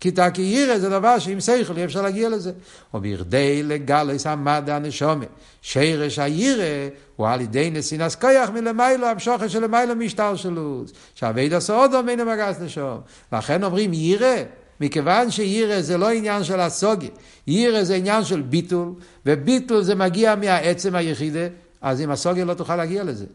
כי 0.00 0.10
תקי 0.10 0.42
ירא 0.42 0.78
זה 0.78 0.90
דבר 0.90 1.18
שעם 1.18 1.40
שכל 1.40 1.76
אי 1.76 1.84
אפשר 1.84 2.02
להגיע 2.02 2.28
לזה. 2.28 2.52
ובירדי 2.94 3.62
לגלוס 3.62 4.26
המדע 4.26 4.76
הנשומה, 4.76 5.24
שרש 5.62 6.18
הירא 6.18 6.88
הוא 7.16 7.28
על 7.28 7.40
ידי 7.40 7.70
נסינס 7.70 8.14
כוח 8.14 8.50
מלמיילו, 8.54 9.06
המשוכר 9.06 9.48
של 9.48 9.64
למיילו 9.64 9.96
משטר 9.96 10.36
שלו. 10.36 10.84
שעבד 11.14 11.52
הסעודו 11.52 12.02
מן 12.02 12.20
המגס 12.20 12.60
לשום. 12.60 13.00
לכן 13.32 13.64
אומרים 13.64 13.92
ירא, 13.92 14.36
מכיוון 14.80 15.30
שירא 15.30 15.80
זה 15.80 15.98
לא 15.98 16.10
עניין 16.10 16.44
של 16.44 16.60
הסוגיה, 16.60 17.10
ירא 17.46 17.82
זה 17.82 17.94
עניין 17.94 18.24
של 18.24 18.42
ביטול, 18.42 18.92
וביטול 19.26 19.82
זה 19.82 19.94
מגיע 19.94 20.34
מהעצם 20.34 20.94
היחידה, 20.94 21.46
אז 21.80 22.00
עם 22.00 22.10
הסוגיה 22.10 22.44
לא 22.44 22.54
תוכל 22.54 22.76
להגיע 22.76 23.04
לזה. 23.04 23.26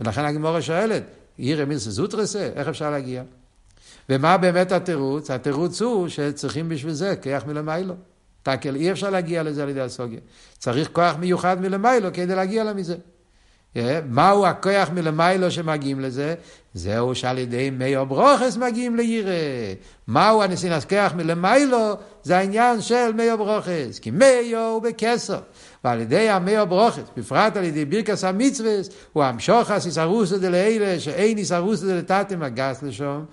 ולכן 0.00 0.24
הגמורה 0.24 0.62
שואלת, 0.62 1.02
ירא 1.38 1.64
מילסה 1.64 1.90
זוטרסה, 1.90 2.50
איך 2.54 2.68
אפשר 2.68 2.90
להגיע? 2.90 3.22
ומה 4.08 4.36
באמת 4.36 4.72
התירוץ? 4.72 5.30
התירוץ 5.30 5.82
הוא 5.82 6.08
שצריכים 6.08 6.68
בשביל 6.68 6.92
זה 6.92 7.14
כיח 7.22 7.46
מלמיילו. 7.46 7.94
תקל, 8.42 8.76
אי 8.76 8.92
אפשר 8.92 9.10
להגיע 9.10 9.42
לזה 9.42 9.62
על 9.62 9.68
ידי 9.68 9.80
הסוגיה. 9.80 10.20
צריך 10.58 10.88
כוח 10.92 11.16
מיוחד 11.16 11.60
מלמיילו 11.60 12.08
כדי 12.12 12.34
להגיע 12.34 12.64
למזה. 12.64 12.92
אה, 12.94 12.98
מהו 14.08 14.46
הכוח 14.46 14.90
מלמיילו 14.90 15.50
שמגיעים 15.50 16.00
לזה? 16.00 16.34
זהו 16.74 17.14
שעל 17.14 17.38
ידי 17.38 17.70
מי 17.70 17.96
ברוכס 18.08 18.56
מגיעים 18.56 18.96
לירא. 18.96 19.32
מהו 20.06 20.42
הנסינס 20.42 20.84
כוח 20.84 21.12
מלמיילו? 21.14 21.94
זה 22.22 22.38
העניין 22.38 22.80
של 22.80 23.12
מי 23.14 23.36
ברוכס. 23.38 23.98
כי 23.98 24.10
מי 24.10 24.52
הוא 24.54 24.82
בכסר. 24.82 25.38
ועל 25.84 26.00
ידי 26.00 26.28
המי 26.28 26.54
ברוכס, 26.68 27.02
בפרט 27.16 27.56
על 27.56 27.64
ידי 27.64 27.84
בירקס 27.84 28.24
המצווה, 28.24 28.72
הוא 29.12 29.24
המשוחס 29.24 29.86
איסרוסא 29.86 30.36
דלאלה, 30.36 31.00
שאין 31.00 31.38
איסרוסא 31.38 31.86
דלתתם 31.86 32.42
הגס 32.42 32.82
לשום. 32.82 33.24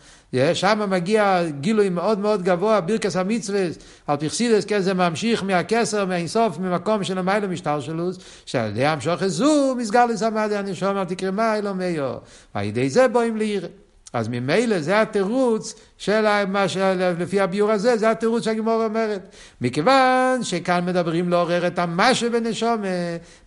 שם 0.53 0.81
מגיע 0.89 1.43
גילוי 1.61 1.89
מאוד 1.89 2.19
מאוד 2.19 2.43
גבוה, 2.43 2.81
בירקס 2.81 3.15
המצווה, 3.15 3.65
על 4.07 4.17
פרסידס, 4.17 4.65
כן 4.65 4.79
זה 4.79 4.93
ממשיך 4.93 5.43
מהכסר, 5.43 6.05
מהאינסוף, 6.05 6.59
ממקום 6.59 7.03
של 7.03 7.17
המיילו 7.17 7.47
משטר 7.47 7.79
שלוס, 7.79 8.17
שעל 8.45 8.69
ידי 8.69 8.85
המשוך 8.85 9.27
זו, 9.27 9.75
מסגר 9.77 10.05
לסמדי 10.05 10.55
הנשום, 10.55 10.97
אל 10.97 11.05
תקרא 11.05 11.31
מה 11.31 11.57
אלו 11.57 11.73
מיו. 11.73 12.15
ועל 12.55 12.65
ידי 12.65 12.89
זה 12.89 13.07
בואים 13.07 13.37
לעיר. 13.37 13.67
אז 14.13 14.27
ממילא 14.27 14.79
זה 14.79 15.01
התירוץ 15.01 15.75
של 15.97 16.45
מה 16.47 16.67
שלפי 16.67 17.39
הביור 17.39 17.71
הזה, 17.71 17.97
זה 17.97 18.11
התירוץ 18.11 18.43
שהגמור 18.43 18.85
אומרת. 18.85 19.35
מכיוון 19.61 20.43
שכאן 20.43 20.85
מדברים 20.85 21.29
לעורר 21.29 21.67
את 21.67 21.79
המשה 21.79 22.29
בנשומה, 22.29 22.87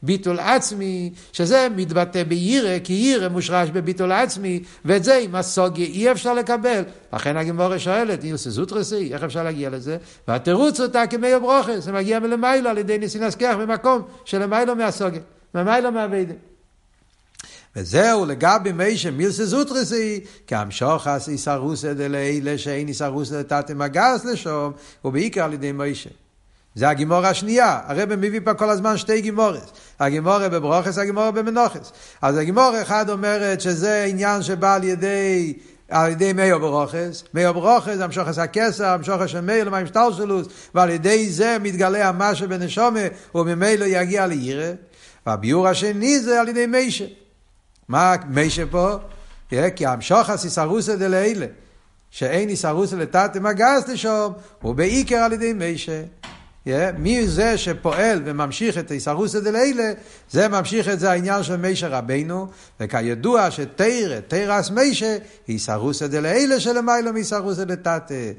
ביטול 0.02 0.38
עצמי, 0.38 1.12
שזה 1.32 1.68
מתבטא 1.76 2.22
בירא, 2.22 2.78
כי 2.84 2.92
ירא 2.92 3.28
מושרש 3.28 3.70
בביטול 3.70 4.12
עצמי, 4.12 4.62
ואת 4.84 5.04
זה 5.04 5.16
עם 5.16 5.34
הסוגיה 5.34 5.86
אי 5.86 6.12
אפשר 6.12 6.34
לקבל. 6.34 6.82
לכן 7.12 7.36
הגמור 7.36 7.78
שואלת, 7.78 8.24
אילסה 8.24 8.50
זוטרסי, 8.50 9.14
איך 9.14 9.22
אפשר 9.22 9.42
להגיע 9.42 9.70
לזה? 9.70 9.96
והתירוץ 10.28 10.80
אותה 10.80 11.06
כמי 11.06 11.38
ברוכס, 11.40 11.78
זה 11.78 11.92
מגיע 11.92 12.18
מלמיילו 12.18 12.70
על 12.70 12.78
ידי 12.78 12.98
ניסין 12.98 13.22
הסכך 13.22 13.56
במקום 13.60 14.02
שלמיילו 14.24 14.76
מהסוגיה, 14.76 15.20
ממיילו 15.54 15.92
מהווידה. 15.92 16.34
וזהו 17.76 18.24
לגבי 18.24 18.72
מי 18.72 18.96
שמילסה 18.96 19.46
זוטרסי, 19.46 20.20
כאמשוחס 20.46 21.28
איסרוסא 21.28 21.92
דלילה 21.92 22.58
שאין 22.58 22.88
איסרוסא 22.88 23.42
דתתם 23.42 23.82
הגס 23.82 24.24
לשום, 24.24 24.72
ובעיקר 25.04 25.44
על 25.44 25.52
ידי 25.52 25.72
מוישה. 25.72 26.10
זה 26.74 26.88
הגימורה 26.88 27.28
השנייה, 27.28 27.80
הרב 27.86 28.14
מביא 28.14 28.40
פה 28.44 28.54
כל 28.54 28.70
הזמן 28.70 28.96
שתי 28.96 29.20
גימורס, 29.20 29.72
הגימורה 30.00 30.48
בברוכס, 30.48 30.98
הגימורה 30.98 31.30
במנוחס. 31.30 31.92
אז 32.22 32.36
הגימורה 32.36 32.82
אחד 32.82 33.10
אומרת 33.10 33.60
שזה 33.60 34.04
עניין 34.04 34.42
שבא 34.42 34.74
על 34.74 34.84
ידי 34.84 35.54
על 35.88 36.10
ידי 36.10 36.32
מאיו 36.32 36.60
ברוכס, 36.60 37.24
מאיו 37.34 37.54
ברוכס, 37.54 38.00
המשוכס 38.00 38.38
הכסר, 38.38 38.86
המשוכס 38.86 39.26
של 39.26 39.40
מאיו 39.40 39.64
למים 39.64 39.86
שטלשלוס, 39.86 40.46
ועל 40.74 40.90
ידי 40.90 41.30
זה 41.30 41.56
מתגלה 41.62 42.08
המשה 42.08 42.46
בנשומה, 42.46 43.00
וממילא 43.34 43.84
יגיע 43.84 44.26
לירא, 44.26 44.72
והביור 45.26 45.68
השני 45.68 46.20
זה 46.20 46.40
על 46.40 46.48
ידי 46.48 46.66
מישה. 46.66 47.04
מה 47.88 48.14
מישה 48.28 48.66
פה? 48.70 48.96
כי 49.76 49.86
המשוך 49.86 50.30
הסיסרוסא 50.30 50.96
דלאלה, 50.96 51.46
שאין 52.10 52.48
איסרוסא 52.48 52.94
לתתם 52.94 53.46
הגז 53.46 53.88
לשום, 53.88 54.32
הוא 54.62 54.74
בעיקר 54.74 55.16
על 55.16 55.32
ידי 55.32 55.52
מישה. 55.52 56.02
מי 56.98 57.28
זה 57.28 57.58
שפועל 57.58 58.22
וממשיך 58.24 58.78
את 58.78 58.92
איסרוסא 58.92 59.40
דלילה, 59.40 59.92
זה 60.30 60.48
ממשיך 60.48 60.88
את 60.88 61.00
זה 61.00 61.10
העניין 61.10 61.42
של 61.42 61.56
מישה 61.56 61.88
רבינו, 61.88 62.46
וכידוע 62.80 63.50
שתרא, 63.50 64.20
תרס 64.28 64.70
מישה, 64.70 65.16
איסרוסא 65.48 66.06
דלילה 66.06 66.60
שלמיילו 66.60 67.12
מאיסרוסא 67.12 67.64
דתתא. 67.64 68.32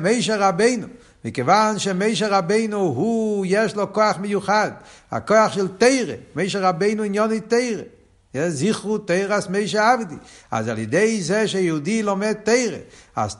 מישה 0.00 0.48
רבינו. 0.48 0.86
מכיוון 1.24 1.78
שמישה 1.78 2.38
רבינו 2.38 2.76
הוא, 2.76 3.46
יש 3.48 3.74
לו 3.74 3.92
כוח 3.92 4.16
מיוחד, 4.20 4.70
הכוח 5.10 5.52
של 5.52 5.68
תרא, 5.78 6.14
מישה 6.36 6.68
רבינו 6.68 7.02
עניוני 7.02 7.40
תרא. 7.40 7.82
זכרו 8.48 8.98
תרס 8.98 9.48
מישה 9.48 9.92
עבדי. 9.92 10.14
אז 10.50 10.68
על 10.68 10.78
ידי 10.78 11.22
זה 11.22 11.48
שיהודי 11.48 12.02
לומד 12.02 12.32
תרא, 12.32 12.76
אז 13.16 13.36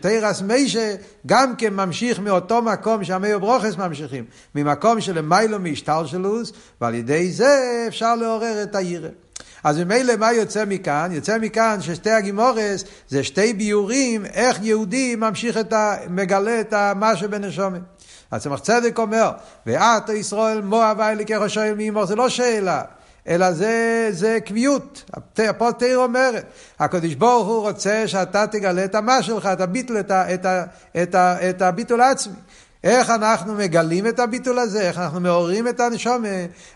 תרס 0.00 0.42
מישה 0.42 0.94
גם 1.26 1.56
כן 1.56 1.74
ממשיך 1.74 2.18
מאותו 2.18 2.62
מקום 2.62 3.04
שהמאו 3.04 3.40
ברוכס 3.40 3.76
ממשיכים, 3.76 4.24
ממקום 4.54 5.00
של 5.00 5.20
מיילו 5.20 5.58
מהשתלשלוס, 5.58 6.52
ועל 6.80 6.94
ידי 6.94 7.32
זה 7.32 7.84
אפשר 7.88 8.14
לעורר 8.14 8.62
את 8.62 8.74
הירא. 8.74 9.08
אז 9.64 9.78
ממילא 9.78 10.16
מה 10.16 10.32
יוצא 10.32 10.64
מכאן? 10.64 11.10
יוצא 11.12 11.38
מכאן 11.38 11.78
ששתי 11.80 12.10
הגימורס 12.10 12.84
זה 13.08 13.24
שתי 13.24 13.52
ביורים 13.52 14.26
איך 14.26 14.58
יהודי 14.62 15.16
ממשיך 15.16 15.56
את 15.56 15.72
ה... 15.72 15.96
מגלה 16.10 16.60
את 16.60 16.74
מה 16.96 17.16
שבנשומת. 17.16 17.80
אז 18.30 18.42
צמח 18.42 18.60
צדק 18.60 18.98
אומר, 18.98 19.30
ואת 19.66 20.08
ישראל 20.08 20.62
מואב 20.62 21.00
אלי 21.00 21.26
כראשו 21.26 21.60
מימור, 21.76 22.06
זה 22.06 22.16
לא 22.16 22.28
שאלה. 22.28 22.82
אלא 23.28 23.52
זה, 23.52 24.08
זה 24.10 24.38
קביעות. 24.44 25.10
פה 25.58 25.72
תיר 25.72 25.98
אומרת, 25.98 26.44
הקדוש 26.78 27.14
ברוך 27.14 27.46
הוא 27.46 27.60
רוצה 27.60 28.08
שאתה 28.08 28.46
תגלה 28.46 28.84
את 28.84 28.94
המה 28.94 29.22
שלך, 29.22 29.46
את 29.46 29.60
הביטול, 29.60 30.00
את, 30.00 30.10
ה, 30.10 30.34
את, 30.34 30.44
ה, 30.44 30.64
את, 31.02 31.14
ה, 31.14 31.50
את 31.50 31.62
הביטול 31.62 32.00
העצמי. 32.00 32.34
איך 32.84 33.10
אנחנו 33.10 33.54
מגלים 33.54 34.06
את 34.06 34.18
הביטול 34.18 34.58
הזה, 34.58 34.88
איך 34.88 34.98
אנחנו 34.98 35.20
מעוררים 35.20 35.68
את 35.68 35.80
הנשומה, 35.80 36.28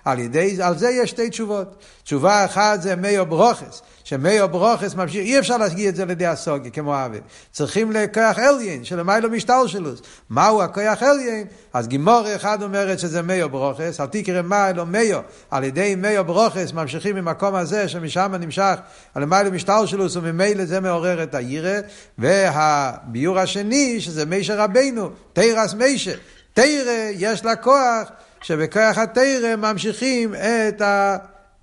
על 0.04 0.18
ידי, 0.18 0.62
על 0.62 0.78
זה 0.78 0.90
יש 0.90 1.10
שתי 1.10 1.30
תשובות. 1.30 1.84
תשובה 2.04 2.44
אחת 2.44 2.82
זה 2.82 2.96
מיו 2.96 3.26
ברוכס, 3.26 3.82
שמיו 4.10 4.48
ברוכס 4.48 4.94
ממשיך, 4.94 5.24
אי 5.24 5.38
אפשר 5.38 5.56
להגיד 5.56 5.88
את 5.88 5.96
זה 5.96 6.02
על 6.02 6.10
ידי 6.10 6.26
הסוגיה 6.26 6.70
כמו 6.70 7.04
אבי. 7.04 7.18
צריכים 7.52 7.92
לכוח 7.92 8.38
אליין, 8.38 8.84
שלמיילו 8.84 9.30
משטר 9.30 9.66
שלו. 9.66 9.90
מהו 10.30 10.62
הכוח 10.62 11.02
אליין? 11.02 11.46
אז 11.72 11.88
גימור 11.88 12.22
אחד 12.36 12.62
אומרת 12.62 12.98
שזה 12.98 13.22
מיו 13.22 13.48
ברוכס, 13.48 14.00
אל 14.00 14.06
תקרא 14.06 14.42
מה 14.42 14.70
אלו 14.70 14.86
מיו, 14.86 15.20
על 15.50 15.64
ידי 15.64 15.94
מיו 15.94 16.24
ברוכס 16.24 16.72
ממשיכים 16.72 17.16
ממקום 17.16 17.54
הזה 17.54 17.88
שמשם 17.88 18.34
נמשך 18.40 18.74
על 19.14 19.22
למיילו 19.22 19.50
משטר 19.50 19.86
שלו, 19.86 20.12
וממילא 20.12 20.64
זה 20.64 20.80
מעורר 20.80 21.22
את 21.22 21.34
הירא, 21.34 21.80
והביור 22.18 23.38
השני 23.38 24.00
שזה 24.00 24.24
מישר 24.26 24.60
רבינו, 24.60 25.10
תירס 25.32 25.74
מישר. 25.74 26.16
תירא 26.54 27.10
יש 27.12 27.44
לה 27.44 27.56
כוח 27.56 28.08
שבכוח 28.42 28.98
התירא 28.98 29.56
ממשיכים 29.56 30.34
את 30.34 30.80
ה... 30.80 31.16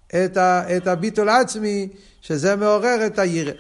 את, 0.08 0.38
ה, 0.38 0.78
את 0.78 0.88
הביטול 0.88 1.30
עצמי, 1.30 1.90
שזה 2.22 2.56
מעורר 2.56 3.06
את 3.06 3.20
הירא. 3.20 3.52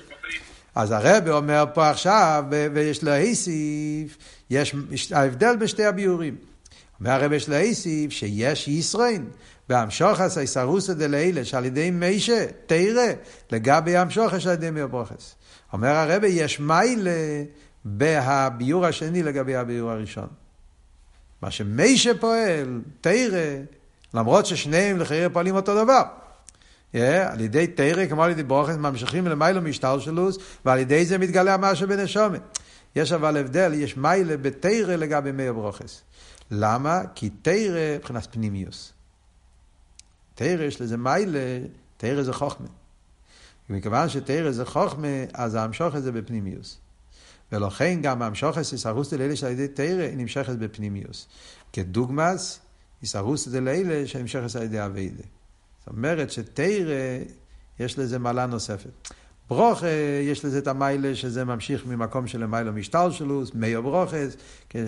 אז 0.75 0.91
הרב 0.91 1.29
אומר 1.29 1.65
פה 1.73 1.89
עכשיו, 1.89 2.43
ויש 2.73 3.03
להוסיף, 3.03 4.17
יש 4.49 5.11
ההבדל 5.11 5.55
בשתי 5.55 5.85
הביורים. 5.85 6.35
אומר 6.99 7.11
הרב 7.11 7.31
יש 7.31 7.49
להוסיף 7.49 8.11
שיש 8.11 8.67
ישרין, 8.67 9.29
בהמשוכס 9.69 10.37
הישרוסא 10.37 10.93
דלילה, 10.93 11.45
שעל 11.45 11.65
ידי 11.65 11.91
מישה, 11.91 12.45
תרא, 12.65 13.05
לגבי 13.51 13.97
המשוכס 13.97 14.45
על 14.47 14.53
ידי 14.53 14.69
מיובוכס. 14.69 15.35
אומר 15.73 15.89
הרב, 15.89 16.23
יש 16.23 16.59
מיילה 16.59 17.43
בהביור 17.85 18.85
השני 18.85 19.23
לגבי 19.23 19.55
הביור 19.55 19.91
הראשון. 19.91 20.27
מה 21.41 21.51
שמישה 21.51 22.11
פועל, 22.19 22.81
תרא, 23.01 23.55
למרות 24.13 24.45
ששניהם 24.45 24.97
לחייר 24.97 25.29
פועלים 25.33 25.55
אותו 25.55 25.83
דבר. 25.83 26.03
Yeah, 26.94 26.98
על 27.32 27.41
ידי 27.41 27.67
תרא, 27.67 28.06
כמו 28.06 28.24
על 28.24 28.32
ידי 28.32 28.44
ברוכס, 28.44 28.75
ממשיכים 28.75 29.27
למיילו 29.27 29.62
משתלשלוס, 29.62 30.38
ועל 30.65 30.79
ידי 30.79 31.06
זה 31.06 31.17
מתגלה 31.17 31.53
המשהו 31.53 31.88
בנשומת. 31.88 32.41
יש 32.96 33.12
אבל 33.12 33.38
הבדל, 33.38 33.74
יש 33.74 33.98
מיילה 33.98 34.38
בתרא 34.38 34.96
לגבי 34.96 35.32
מאיר 35.32 35.53
ברוכס. 35.53 36.01
למה? 36.51 37.01
כי 37.15 37.29
תרא 37.29 37.96
מבחינת 37.98 38.27
פנימיוס. 38.32 38.94
תרא 40.36 40.63
יש 40.63 40.82
לזה 40.82 40.98
מיילה, 40.98 41.60
תרא 41.98 42.24
זה 42.24 42.34
חוכמה. 42.34 42.67
ומכיוון 43.70 44.10
שתרא 44.10 44.51
זה 44.51 44.65
חוכמה, 44.65 45.08
אז 45.34 45.56
המשוך 45.56 45.96
את 45.96 46.03
זה 46.03 46.12
בפנימיוס. 46.12 46.77
ולכן 47.51 48.01
גם 48.01 48.22
המשוך 48.22 48.58
את 48.58 48.63
איסרוסתא 48.74 49.15
לאלה 49.15 49.36
שעל 49.36 49.51
ידי 49.51 49.67
תרא 49.67 50.08
נמשכת 50.15 50.56
בפנימיוס. 50.56 51.27
כדוגמס, 51.74 52.60
איסרוסתא 53.01 53.58
לאלה 53.58 54.08
שנמשכת 54.08 54.56
על 54.56 54.63
ידי 54.63 54.86
אביידה. 54.86 55.24
זאת 55.88 55.96
אומרת 55.96 56.32
שתרא 56.32 57.17
יש 57.79 58.00
לזה 58.00 58.20
מעלה 58.20 58.46
נוספת. 58.46 58.89
ברוכה, 59.50 59.88
יש 60.24 60.46
לזה 60.46 60.58
את 60.58 60.67
המיילה 60.67 61.15
שזה 61.15 61.46
ממשיך 61.46 61.86
ממקום 61.86 62.27
של 62.27 62.46
מיילו 62.46 62.74
משטלשלוס, 62.74 63.51
מאיו 63.53 63.84
ברוכס, 63.84 64.38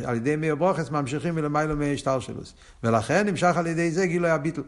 על 0.06 0.16
ידי 0.16 0.36
מאיו 0.36 0.58
ברוכס 0.58 0.90
ממשיכים 0.90 1.36
מלמיילו 1.36 1.76
משטלשלוס. 1.78 2.54
ולכן 2.84 3.28
נמשך 3.28 3.58
על 3.58 3.68
ידי 3.68 3.92
זה 3.92 4.06
גילוי 4.06 4.30
הביטל. 4.30 4.62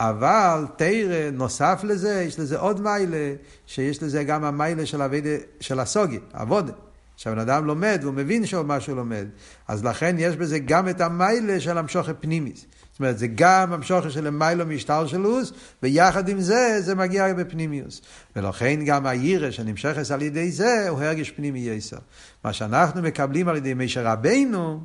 אבל 0.00 0.64
תרא, 0.76 1.30
נוסף 1.32 1.80
לזה, 1.84 2.24
יש 2.26 2.38
לזה 2.38 2.58
עוד 2.58 2.80
מיילה, 2.80 3.34
שיש 3.66 4.02
לזה 4.02 4.24
גם 4.24 4.44
המיילה 4.44 4.86
של, 4.86 5.02
הווידה, 5.02 5.36
של 5.60 5.80
הסוגי, 5.80 6.18
עבודה. 6.32 6.72
שהבן 7.16 7.38
אדם 7.38 7.66
לומד 7.66 7.98
והוא 8.02 8.14
מבין 8.14 8.46
שהוא 8.46 8.64
מה 8.64 8.80
שהוא 8.80 8.96
לומד. 8.96 9.26
אז 9.68 9.84
לכן 9.84 10.16
יש 10.18 10.36
בזה 10.36 10.58
גם 10.58 10.88
את 10.88 11.00
המיילה 11.00 11.60
של 11.60 11.78
המשוכר 11.78 12.12
פנימיס. 12.20 12.66
זאת 12.96 13.00
אומרת, 13.00 13.18
זה 13.18 13.26
גם 13.34 13.72
המשוכר 13.72 14.10
של 14.10 14.30
מיילו 14.30 14.66
משטלשלוס, 14.66 15.52
ויחד 15.82 16.28
עם 16.28 16.40
זה, 16.40 16.76
זה 16.80 16.94
מגיע 16.94 17.34
בפנימיוס. 17.34 18.02
ולכן 18.36 18.84
גם 18.84 19.06
הירא 19.06 19.50
שנמשכת 19.50 20.10
על 20.10 20.22
ידי 20.22 20.50
זה, 20.50 20.88
הוא 20.88 21.02
הרגש 21.02 21.30
פנימי 21.30 21.58
יסר. 21.58 21.96
מה 22.44 22.52
שאנחנו 22.52 23.02
מקבלים 23.02 23.48
על 23.48 23.56
ידי 23.56 23.74
מישר 23.74 24.06
רבינו, 24.06 24.80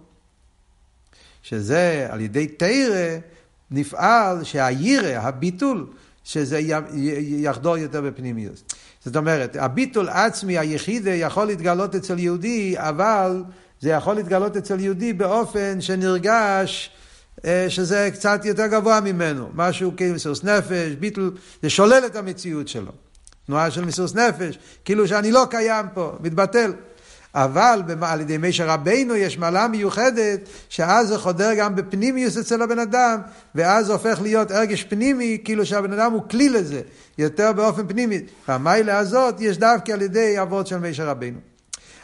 שזה 1.43 2.07
על 2.09 2.21
ידי 2.21 2.47
תרא, 2.47 3.17
נפעל 3.71 4.43
שהירא, 4.43 5.19
הביטול, 5.19 5.87
שזה 6.23 6.59
יחדור 7.19 7.77
יותר 7.77 8.01
בפנימיוס. 8.01 8.63
זאת 9.05 9.15
אומרת, 9.15 9.55
הביטול 9.55 10.09
עצמי, 10.09 10.57
היחיד, 10.57 11.07
יכול 11.07 11.45
להתגלות 11.45 11.95
אצל 11.95 12.19
יהודי, 12.19 12.75
אבל 12.77 13.43
זה 13.79 13.89
יכול 13.89 14.15
להתגלות 14.15 14.57
אצל 14.57 14.79
יהודי 14.79 15.13
באופן 15.13 15.81
שנרגש 15.81 16.91
שזה 17.69 18.09
קצת 18.13 18.45
יותר 18.45 18.67
גבוה 18.67 19.01
ממנו. 19.01 19.49
משהו 19.53 19.93
כאילו 19.97 20.15
מסירות 20.15 20.43
נפש, 20.43 20.91
ביטול, 20.99 21.31
זה 21.63 21.69
שולל 21.69 22.03
את 22.05 22.15
המציאות 22.15 22.67
שלו. 22.67 22.91
תנועה 23.47 23.71
של 23.71 23.85
מסירות 23.85 24.15
נפש, 24.15 24.59
כאילו 24.85 25.07
שאני 25.07 25.31
לא 25.31 25.45
קיים 25.49 25.85
פה, 25.93 26.17
מתבטל. 26.19 26.73
אבל 27.35 27.81
על 28.01 28.21
ידי 28.21 28.37
משה 28.37 28.73
רבינו 28.73 29.15
יש 29.15 29.37
מעלה 29.37 29.67
מיוחדת, 29.67 30.39
שאז 30.69 31.07
זה 31.07 31.17
חודר 31.17 31.53
גם 31.53 31.75
בפנימיוס 31.75 32.37
אצל 32.37 32.61
הבן 32.61 32.79
אדם, 32.79 33.19
ואז 33.55 33.85
זה 33.85 33.93
הופך 33.93 34.21
להיות 34.21 34.51
הרגש 34.51 34.83
פנימי, 34.83 35.37
כאילו 35.43 35.65
שהבן 35.65 35.93
אדם 35.93 36.11
הוא 36.11 36.21
כלי 36.29 36.49
לזה, 36.49 36.81
יותר 37.17 37.51
באופן 37.51 37.87
פנימי. 37.87 38.19
והמיילה 38.47 38.97
הזאת 38.97 39.35
יש 39.39 39.57
דווקא 39.57 39.91
על 39.91 40.01
ידי 40.01 40.41
אבות 40.41 40.67
של 40.67 40.77
משה 40.77 41.05
רבינו. 41.05 41.50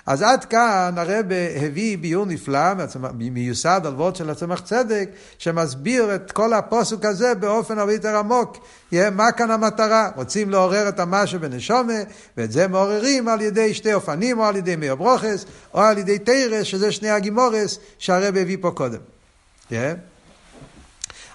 אז 0.07 0.21
עד 0.21 0.45
כאן 0.45 0.93
הרב 0.97 1.25
הביא 1.61 1.97
ביור 1.97 2.25
נפלא, 2.25 2.73
מיוסד 3.13 3.81
על 3.85 3.93
וורד 3.93 4.15
של 4.15 4.29
הצמח 4.29 4.59
צדק, 4.59 5.09
שמסביר 5.37 6.15
את 6.15 6.31
כל 6.31 6.53
הפוסק 6.53 7.05
הזה 7.05 7.35
באופן 7.35 7.79
הרבה 7.79 7.93
יותר 7.93 8.17
עמוק. 8.17 8.67
מה 8.91 9.31
כאן 9.31 9.51
המטרה? 9.51 10.09
רוצים 10.15 10.49
לעורר 10.49 10.89
את 10.89 10.99
המשהו 10.99 11.39
בנשומה, 11.39 11.93
ואת 12.37 12.51
זה 12.51 12.67
מעוררים 12.67 13.27
על 13.27 13.41
ידי 13.41 13.73
שתי 13.73 13.93
אופנים, 13.93 14.39
או 14.39 14.45
על 14.45 14.55
ידי 14.55 14.75
מאיר 14.75 14.95
ברוכס, 14.95 15.45
או 15.73 15.81
על 15.81 15.97
ידי 15.97 16.19
תרס, 16.19 16.63
שזה 16.63 16.91
שני 16.91 17.09
הגימורס 17.09 17.79
שהרב 17.97 18.37
הביא 18.37 18.57
פה 18.61 18.71
קודם. 18.71 18.99
Yeah. 19.69 19.73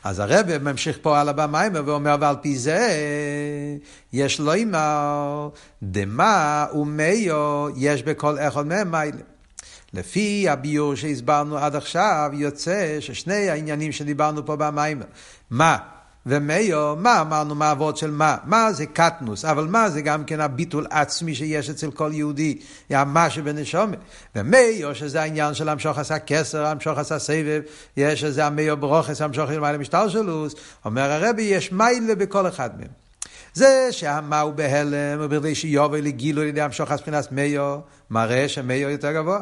אז 0.04 0.18
הרב 0.18 0.58
ממשיך 0.58 0.98
פה 1.02 1.20
על 1.20 1.28
הבמיימר 1.28 1.82
ואומר, 1.86 2.16
ועל 2.20 2.36
פי 2.42 2.56
זה 2.56 2.88
יש 4.12 4.40
לו 4.40 4.52
אימר, 4.52 5.48
דמה 5.82 6.66
ומאיו 6.74 7.66
יש 7.76 8.02
בכל 8.02 8.38
אחד 8.38 8.66
מהם 8.66 8.90
מיילה. 8.90 9.22
לפי 9.94 10.48
הביור 10.48 10.94
שהסברנו 10.94 11.58
עד 11.58 11.76
עכשיו, 11.76 12.30
יוצא 12.32 12.96
ששני 13.00 13.50
העניינים 13.50 13.92
שדיברנו 13.92 14.46
פה 14.46 14.56
במיימר, 14.56 15.06
מה 15.50 15.76
ומאיו, 16.26 16.94
מה 16.98 17.20
אמרנו, 17.20 17.54
מה 17.54 17.72
אבות 17.72 17.96
של 17.96 18.11
מה? 18.11 18.37
מה 18.44 18.72
זה 18.72 18.87
קטנוס, 18.87 19.44
אבל 19.44 19.64
מה 19.64 19.90
זה 19.90 20.02
גם 20.02 20.24
כן 20.24 20.40
הביטול 20.40 20.87
עצמי 20.90 21.35
שיש 21.35 21.70
אצל 21.70 21.90
כל 21.90 22.11
יהודי, 22.14 22.58
מה 22.90 23.30
שבנשומת. 23.30 23.98
ומאיו, 24.37 24.94
שזה 24.94 25.22
העניין 25.22 25.54
של 25.54 25.68
המשוך 25.68 25.98
עשה 25.98 26.18
כסר, 26.18 26.66
המשוך 26.66 26.98
עשה 26.98 27.18
סבב, 27.18 27.61
יש 27.96 28.24
איזה 28.24 28.46
המאיו 28.46 28.76
ברוכס, 28.76 29.20
המשוך 29.20 29.50
למעלה 29.50 29.78
משטר 29.78 30.08
שלוס, 30.08 30.54
אומר 30.85 31.12
הרבי, 31.12 31.42
יש 31.42 31.72
מיילה 31.72 32.14
בכל 32.14 32.48
אחד 32.48 32.70
מהם. 32.78 32.88
זה 33.54 33.88
שהמה 33.90 34.40
הוא 34.40 34.52
בהלם, 34.52 35.18
ובכדי 35.20 35.54
שיובל 35.54 36.00
לגילו 36.00 36.42
על 36.42 36.48
ידי 36.48 36.61
המשוך 36.61 36.92
מבחינת 36.92 37.32
מאיו, 37.32 37.78
מראה 38.11 38.48
שמאיו 38.48 38.90
יותר 38.90 39.12
גבוה. 39.12 39.40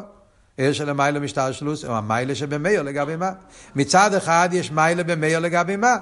עיר 0.57 0.73
של 0.73 0.89
המיילה 0.89 1.19
משטר 1.19 1.51
שלוס, 1.51 1.85
או 1.85 1.95
המיילה 1.95 2.35
שבמאיו 2.35 2.83
לגבי 2.83 3.15
מה. 3.15 3.31
מצד 3.75 4.13
אחד 4.13 4.49
יש 4.51 4.71
מיילה 4.71 5.03
במאיו 5.03 5.41
לגבי 5.41 5.75
מה. 5.75 5.97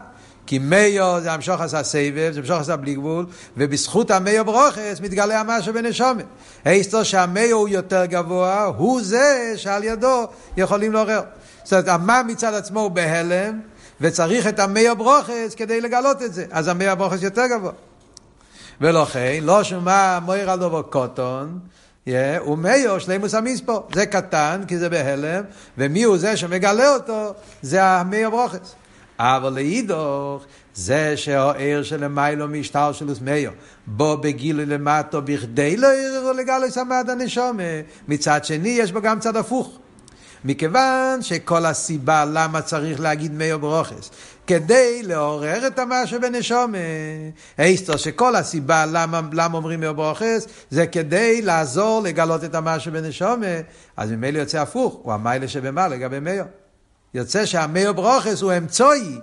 כי 0.46 0.60
מאיו 0.60 1.18
זה 1.22 1.32
המשוך 1.32 1.62
עשה 1.62 1.84
סבב, 1.84 2.30
זה 2.32 2.40
המשוך 2.40 2.60
עשה 2.60 2.76
בלי 2.76 2.96
גבול, 2.96 3.26
ובזכות 3.58 4.12
המאיו 4.12 4.46
ברוכס 4.46 5.02
מתגלה 5.02 5.40
המשהו 5.40 5.74
בנשומת. 5.74 6.26
היסטור 6.66 7.04
שהמאיו 7.04 7.58
הוא 7.58 7.70
יותר 7.70 8.06
גבוה, 8.06 8.64
הוא 8.64 9.02
זה 9.04 9.54
שעל 9.56 9.84
ידו 9.84 10.28
יכולים 10.58 10.94
לעורר. 10.94 11.22
זאת 11.64 11.74
אומרת, 11.74 11.88
המה 11.88 12.22
מצד 12.24 12.54
עצמו 12.54 12.80
הוא 12.80 12.92
בהלם, 12.92 13.60
וצריך 14.02 14.48
את 14.48 14.60
המאיו 14.60 14.96
ברוכס 14.96 15.56
כדי 15.56 15.82
לגלות 15.82 16.22
את 16.22 16.34
זה. 16.34 16.46
אז 16.52 16.68
המאיו 16.68 16.98
ברוכס 16.98 17.24
יותר 17.24 17.48
גבוה. 17.48 17.72
ולכן, 18.82 19.40
לא 19.42 19.64
שומע 19.64 20.20
מויר 20.20 20.52
על 20.52 20.60
דובר 20.60 20.82
קוטון, 20.82 21.60
yeah, 22.08 22.48
ומאיו 22.48 23.00
שלימוס 23.00 23.34
המספור. 23.34 23.88
זה 23.94 24.06
קטן, 24.06 24.62
כי 24.68 24.78
זה 24.78 24.90
בהלם, 24.90 25.44
ומי 25.78 26.04
הוא 26.04 26.18
זה 26.18 26.38
שמגלה 26.38 26.94
אותו? 26.94 27.34
זה 27.62 27.84
המאיו 27.84 28.32
ברוכס. 28.32 28.76
אבל 29.20 29.54
לאידוך, 29.54 30.46
זה 30.74 31.18
שהעיר 31.18 31.84
של 31.84 32.08
מיילו 32.08 32.48
משטר 32.48 32.92
של 32.92 33.10
וסמיו, 33.10 33.52
בו 33.88 34.18
בגילוי 34.18 34.66
למטו 34.66 35.22
בכדי 35.22 35.78
לא 35.78 35.88
יראו 35.88 36.34
לגלוי 36.34 36.72
סמד 36.72 37.10
הנשומה, 37.10 37.64
מצד 38.08 38.46
שני 38.46 38.70
יש 38.70 38.92
בו 38.92 39.02
גם 39.02 39.20
צד 39.20 39.36
הפוך. 39.36 39.80
מכיוון 40.46 41.22
שכל 41.22 41.66
הסיבה 41.66 42.26
למה 42.26 42.62
צריך 42.62 43.00
להגיד 43.00 43.34
מאו 43.34 43.60
ברוכס, 43.60 44.12
כדי 44.48 45.04
לעורר 45.04 45.68
את 45.68 45.80
המשהו 45.80 46.22
בנשומה. 46.22 46.78
היסטר 47.58 47.98
שכל 47.98 48.36
הסיבה 48.36 48.86
למה, 48.86 49.22
למה 49.34 49.58
אומרים 49.58 49.80
מאו 49.80 49.94
ברוכס, 49.94 50.48
זה 50.70 50.88
כדי 50.88 51.42
לעזור 51.42 52.02
לגלות 52.04 52.44
את 52.44 52.56
המשהו 52.56 52.92
בנשומה, 52.92 53.56
אז 53.98 54.12
ממילא 54.12 54.40
יוצא 54.40 54.62
הפוך, 54.62 55.00
הוא 55.04 55.14
המיילה 55.14 55.48
שבמה 55.48 55.88
לגבי 55.88 56.20
מאו. 56.20 56.46
יוצא 57.14 57.46
שהמאו 57.46 57.94
ברוכס 57.94 58.42
הוא 58.42 58.54
אמצעי 58.58 59.20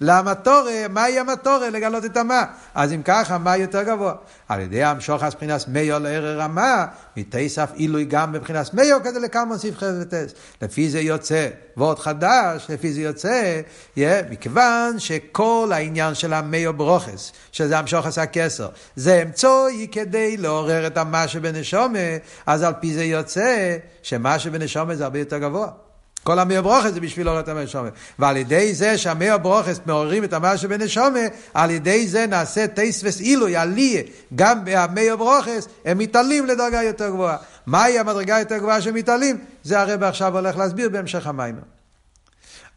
למטורה, 0.00 0.88
מהי 0.90 1.18
המטורה? 1.18 1.70
לגלות 1.70 2.04
את 2.04 2.16
המה. 2.16 2.44
אז 2.74 2.92
אם 2.92 3.02
ככה, 3.04 3.38
מה 3.38 3.56
יותר 3.56 3.82
גבוה? 3.82 4.14
על 4.48 4.60
ידי 4.60 4.84
המשוחס 4.84 5.34
מבחינת 5.34 5.64
מאו 5.68 5.98
לערר 5.98 6.42
המה, 6.42 6.86
מתסף 7.16 7.70
עילוי 7.74 8.04
גם 8.04 8.32
מבחינת 8.32 8.74
מאו 8.74 9.02
כדי 9.04 9.20
לקרמון 9.20 9.58
סעיף 9.58 9.74
וטס. 10.00 10.34
לפי 10.62 10.90
זה 10.90 11.00
יוצא, 11.00 11.48
ועוד 11.76 11.98
חדש, 11.98 12.66
לפי 12.68 12.92
זה 12.92 13.00
יוצא, 13.00 13.60
yeah, 13.96 14.00
מכיוון 14.30 14.98
שכל 14.98 15.70
העניין 15.72 16.14
של 16.14 16.32
המאו 16.32 16.72
ברוכס, 16.72 17.32
שזה 17.52 17.78
המשוחס 17.78 18.18
הכסר, 18.18 18.68
זה 18.96 19.22
אמצעי 19.22 19.88
כדי 19.92 20.36
לעורר 20.36 20.86
את 20.86 20.96
המה 20.96 21.28
שבנשומה, 21.28 21.98
אז 22.46 22.62
על 22.62 22.74
פי 22.80 22.94
זה 22.94 23.04
יוצא 23.04 23.76
שמה 24.02 24.38
שבנשומה 24.38 24.94
זה 24.94 25.04
הרבה 25.04 25.18
יותר 25.18 25.38
גבוה. 25.38 25.85
כל 26.22 26.38
המאיר 26.38 26.62
ברוכס 26.62 26.90
זה 26.90 27.00
בשביל 27.00 27.26
לעורר 27.26 27.40
את 27.40 27.48
הנשומה. 27.48 27.88
ועל 28.18 28.36
ידי 28.36 28.74
זה 28.74 28.98
שהמאיר 28.98 29.38
ברוכס 29.38 29.80
מעוררים 29.86 30.24
את 30.24 30.32
המאיר 30.32 30.56
שבנשומה, 30.56 31.20
על 31.54 31.70
ידי 31.70 32.08
זה 32.08 32.26
נעשה 32.26 32.66
טייסווס 32.66 33.20
עילוי, 33.20 33.56
עליה, 33.56 34.02
גם 34.34 34.58
במאיר 34.64 35.16
ברוכס, 35.16 35.68
הם 35.84 35.98
מתעלים 35.98 36.46
לדרגה 36.46 36.82
יותר 36.82 37.08
גבוהה. 37.08 37.36
מהי 37.66 37.98
המדרגה 37.98 38.38
יותר 38.38 38.58
גבוהה 38.58 38.80
שהם 38.80 38.94
מתעלים? 38.94 39.38
זה 39.62 39.80
הרב 39.80 40.02
עכשיו 40.02 40.36
הולך 40.36 40.56
להסביר 40.56 40.88
בהמשך 40.88 41.26
המים. 41.26 41.56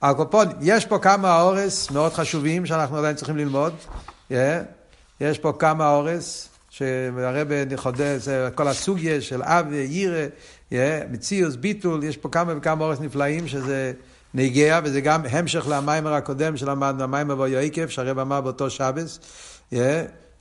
הקופון, 0.01 0.47
יש 0.61 0.85
פה 0.85 0.99
כמה 0.99 1.41
אורס 1.41 1.91
מאוד 1.91 2.13
חשובים 2.13 2.65
שאנחנו 2.65 2.97
עדיין 2.97 3.15
צריכים 3.15 3.37
ללמוד. 3.37 3.73
Yeah. 4.31 4.33
יש 5.21 5.39
פה 5.39 5.53
כמה 5.59 5.89
אורס, 5.89 6.49
שהרב 6.69 7.47
חודש, 7.75 8.27
כל 8.55 8.67
הסוגיה 8.67 9.21
של 9.21 9.43
אב 9.43 9.65
וירא, 9.69 10.25
מציאוס, 11.11 11.55
ביטול, 11.55 12.03
יש 12.03 12.17
פה 12.17 12.29
כמה 12.29 12.53
וכמה 12.57 12.85
אורס 12.85 12.99
נפלאים 12.99 13.47
שזה 13.47 13.91
נגיע, 14.33 14.79
וזה 14.83 15.01
גם 15.01 15.21
המשך 15.29 15.65
למיימר 15.69 16.13
הקודם 16.13 16.57
שלמדנו, 16.57 17.03
המיימר 17.03 17.39
ויועקב, 17.39 17.87
שהרב 17.87 18.19
אמר 18.19 18.41
באותו 18.41 18.69
שבס. 18.69 19.19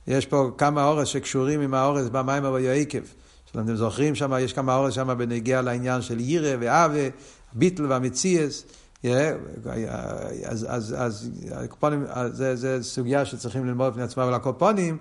יש 0.07 0.25
פה 0.25 0.51
כמה 0.57 0.85
אורס 0.85 1.07
שקשורים 1.07 1.61
עם 1.61 1.73
האורס 1.73 2.09
במים 2.09 2.43
ויועקב. 2.43 2.99
אתם 3.51 3.75
זוכרים 3.75 4.15
שם, 4.15 4.33
יש 4.39 4.53
כמה 4.53 4.75
אורס 4.75 4.93
שם 4.93 5.17
בנגיע 5.17 5.61
לעניין 5.61 6.01
של 6.01 6.19
ירא 6.19 6.55
ואווה, 6.59 7.07
ביטל 7.53 7.85
והמציאס. 7.85 8.63
אז, 10.43 11.29
הקופונים, 11.51 12.05
זה 12.31 12.77
סוגיה 12.81 13.25
שצריכים 13.25 13.65
ללמוד 13.65 13.91
בפני 13.91 14.03
עצמם 14.03 14.23
על 14.23 14.33
הקופונים, 14.33 14.97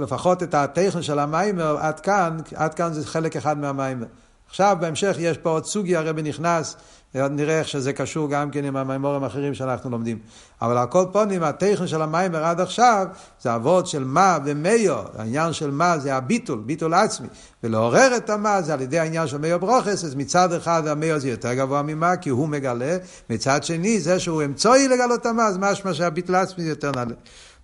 לפחות 0.00 0.42
את 0.42 0.54
הטכן 0.54 1.02
של 1.02 1.18
המיימר, 1.18 1.76
עד 1.78 2.00
כאן, 2.00 2.36
עד 2.54 2.74
כאן 2.74 2.92
זה 2.92 3.06
חלק 3.06 3.36
אחד 3.36 3.58
מהמיימר. 3.58 4.06
עכשיו 4.48 4.76
בהמשך 4.80 5.16
יש 5.18 5.38
פה 5.38 5.50
עוד 5.50 5.64
סוגיה, 5.64 6.00
הרבי 6.00 6.22
נכנס, 6.22 6.76
נראה 7.14 7.58
איך 7.58 7.68
שזה 7.68 7.92
קשור 7.92 8.30
גם 8.30 8.50
כן 8.50 8.64
עם 8.64 8.76
המימורים 8.76 9.24
האחרים 9.24 9.54
שאנחנו 9.54 9.90
לומדים. 9.90 10.18
אבל 10.62 10.78
על 10.78 10.86
כל 10.86 11.04
פונים, 11.12 11.42
הטכן 11.42 11.86
של 11.86 12.02
המיימר 12.02 12.44
עד 12.44 12.60
עכשיו, 12.60 13.06
זה 13.40 13.54
אבות 13.54 13.86
של 13.86 14.04
מה 14.04 14.38
ומיו, 14.44 15.02
העניין 15.18 15.52
של 15.52 15.70
מה 15.70 15.98
זה 15.98 16.14
הביטול, 16.14 16.58
ביטול 16.66 16.94
עצמי. 16.94 17.28
ולעורר 17.62 18.16
את 18.16 18.30
המה 18.30 18.62
זה 18.62 18.74
על 18.74 18.80
ידי 18.80 18.98
העניין 18.98 19.26
של 19.26 19.38
מיו 19.38 19.60
ברוכס, 19.60 20.04
אז 20.04 20.14
מצד 20.14 20.52
אחד 20.52 20.86
המיו 20.86 21.20
זה 21.20 21.28
יותר 21.28 21.54
גבוה 21.54 21.82
ממה, 21.82 22.16
כי 22.16 22.30
הוא 22.30 22.48
מגלה, 22.48 22.96
מצד 23.30 23.64
שני 23.64 24.00
זה 24.00 24.20
שהוא 24.20 24.42
אמצעי 24.42 24.88
לגלות 24.88 25.26
המה, 25.26 25.46
אז 25.46 25.58
משמע 25.58 25.94
שהביטול 25.94 26.34
עצמי 26.34 26.64
יותר 26.64 26.90
נעלה. 26.90 27.14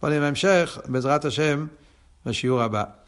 פונים 0.01 0.21
בהמשך, 0.21 0.79
בעזרת 0.89 1.25
השם, 1.25 1.67
בשיעור 2.27 2.63
הבא. 2.63 3.04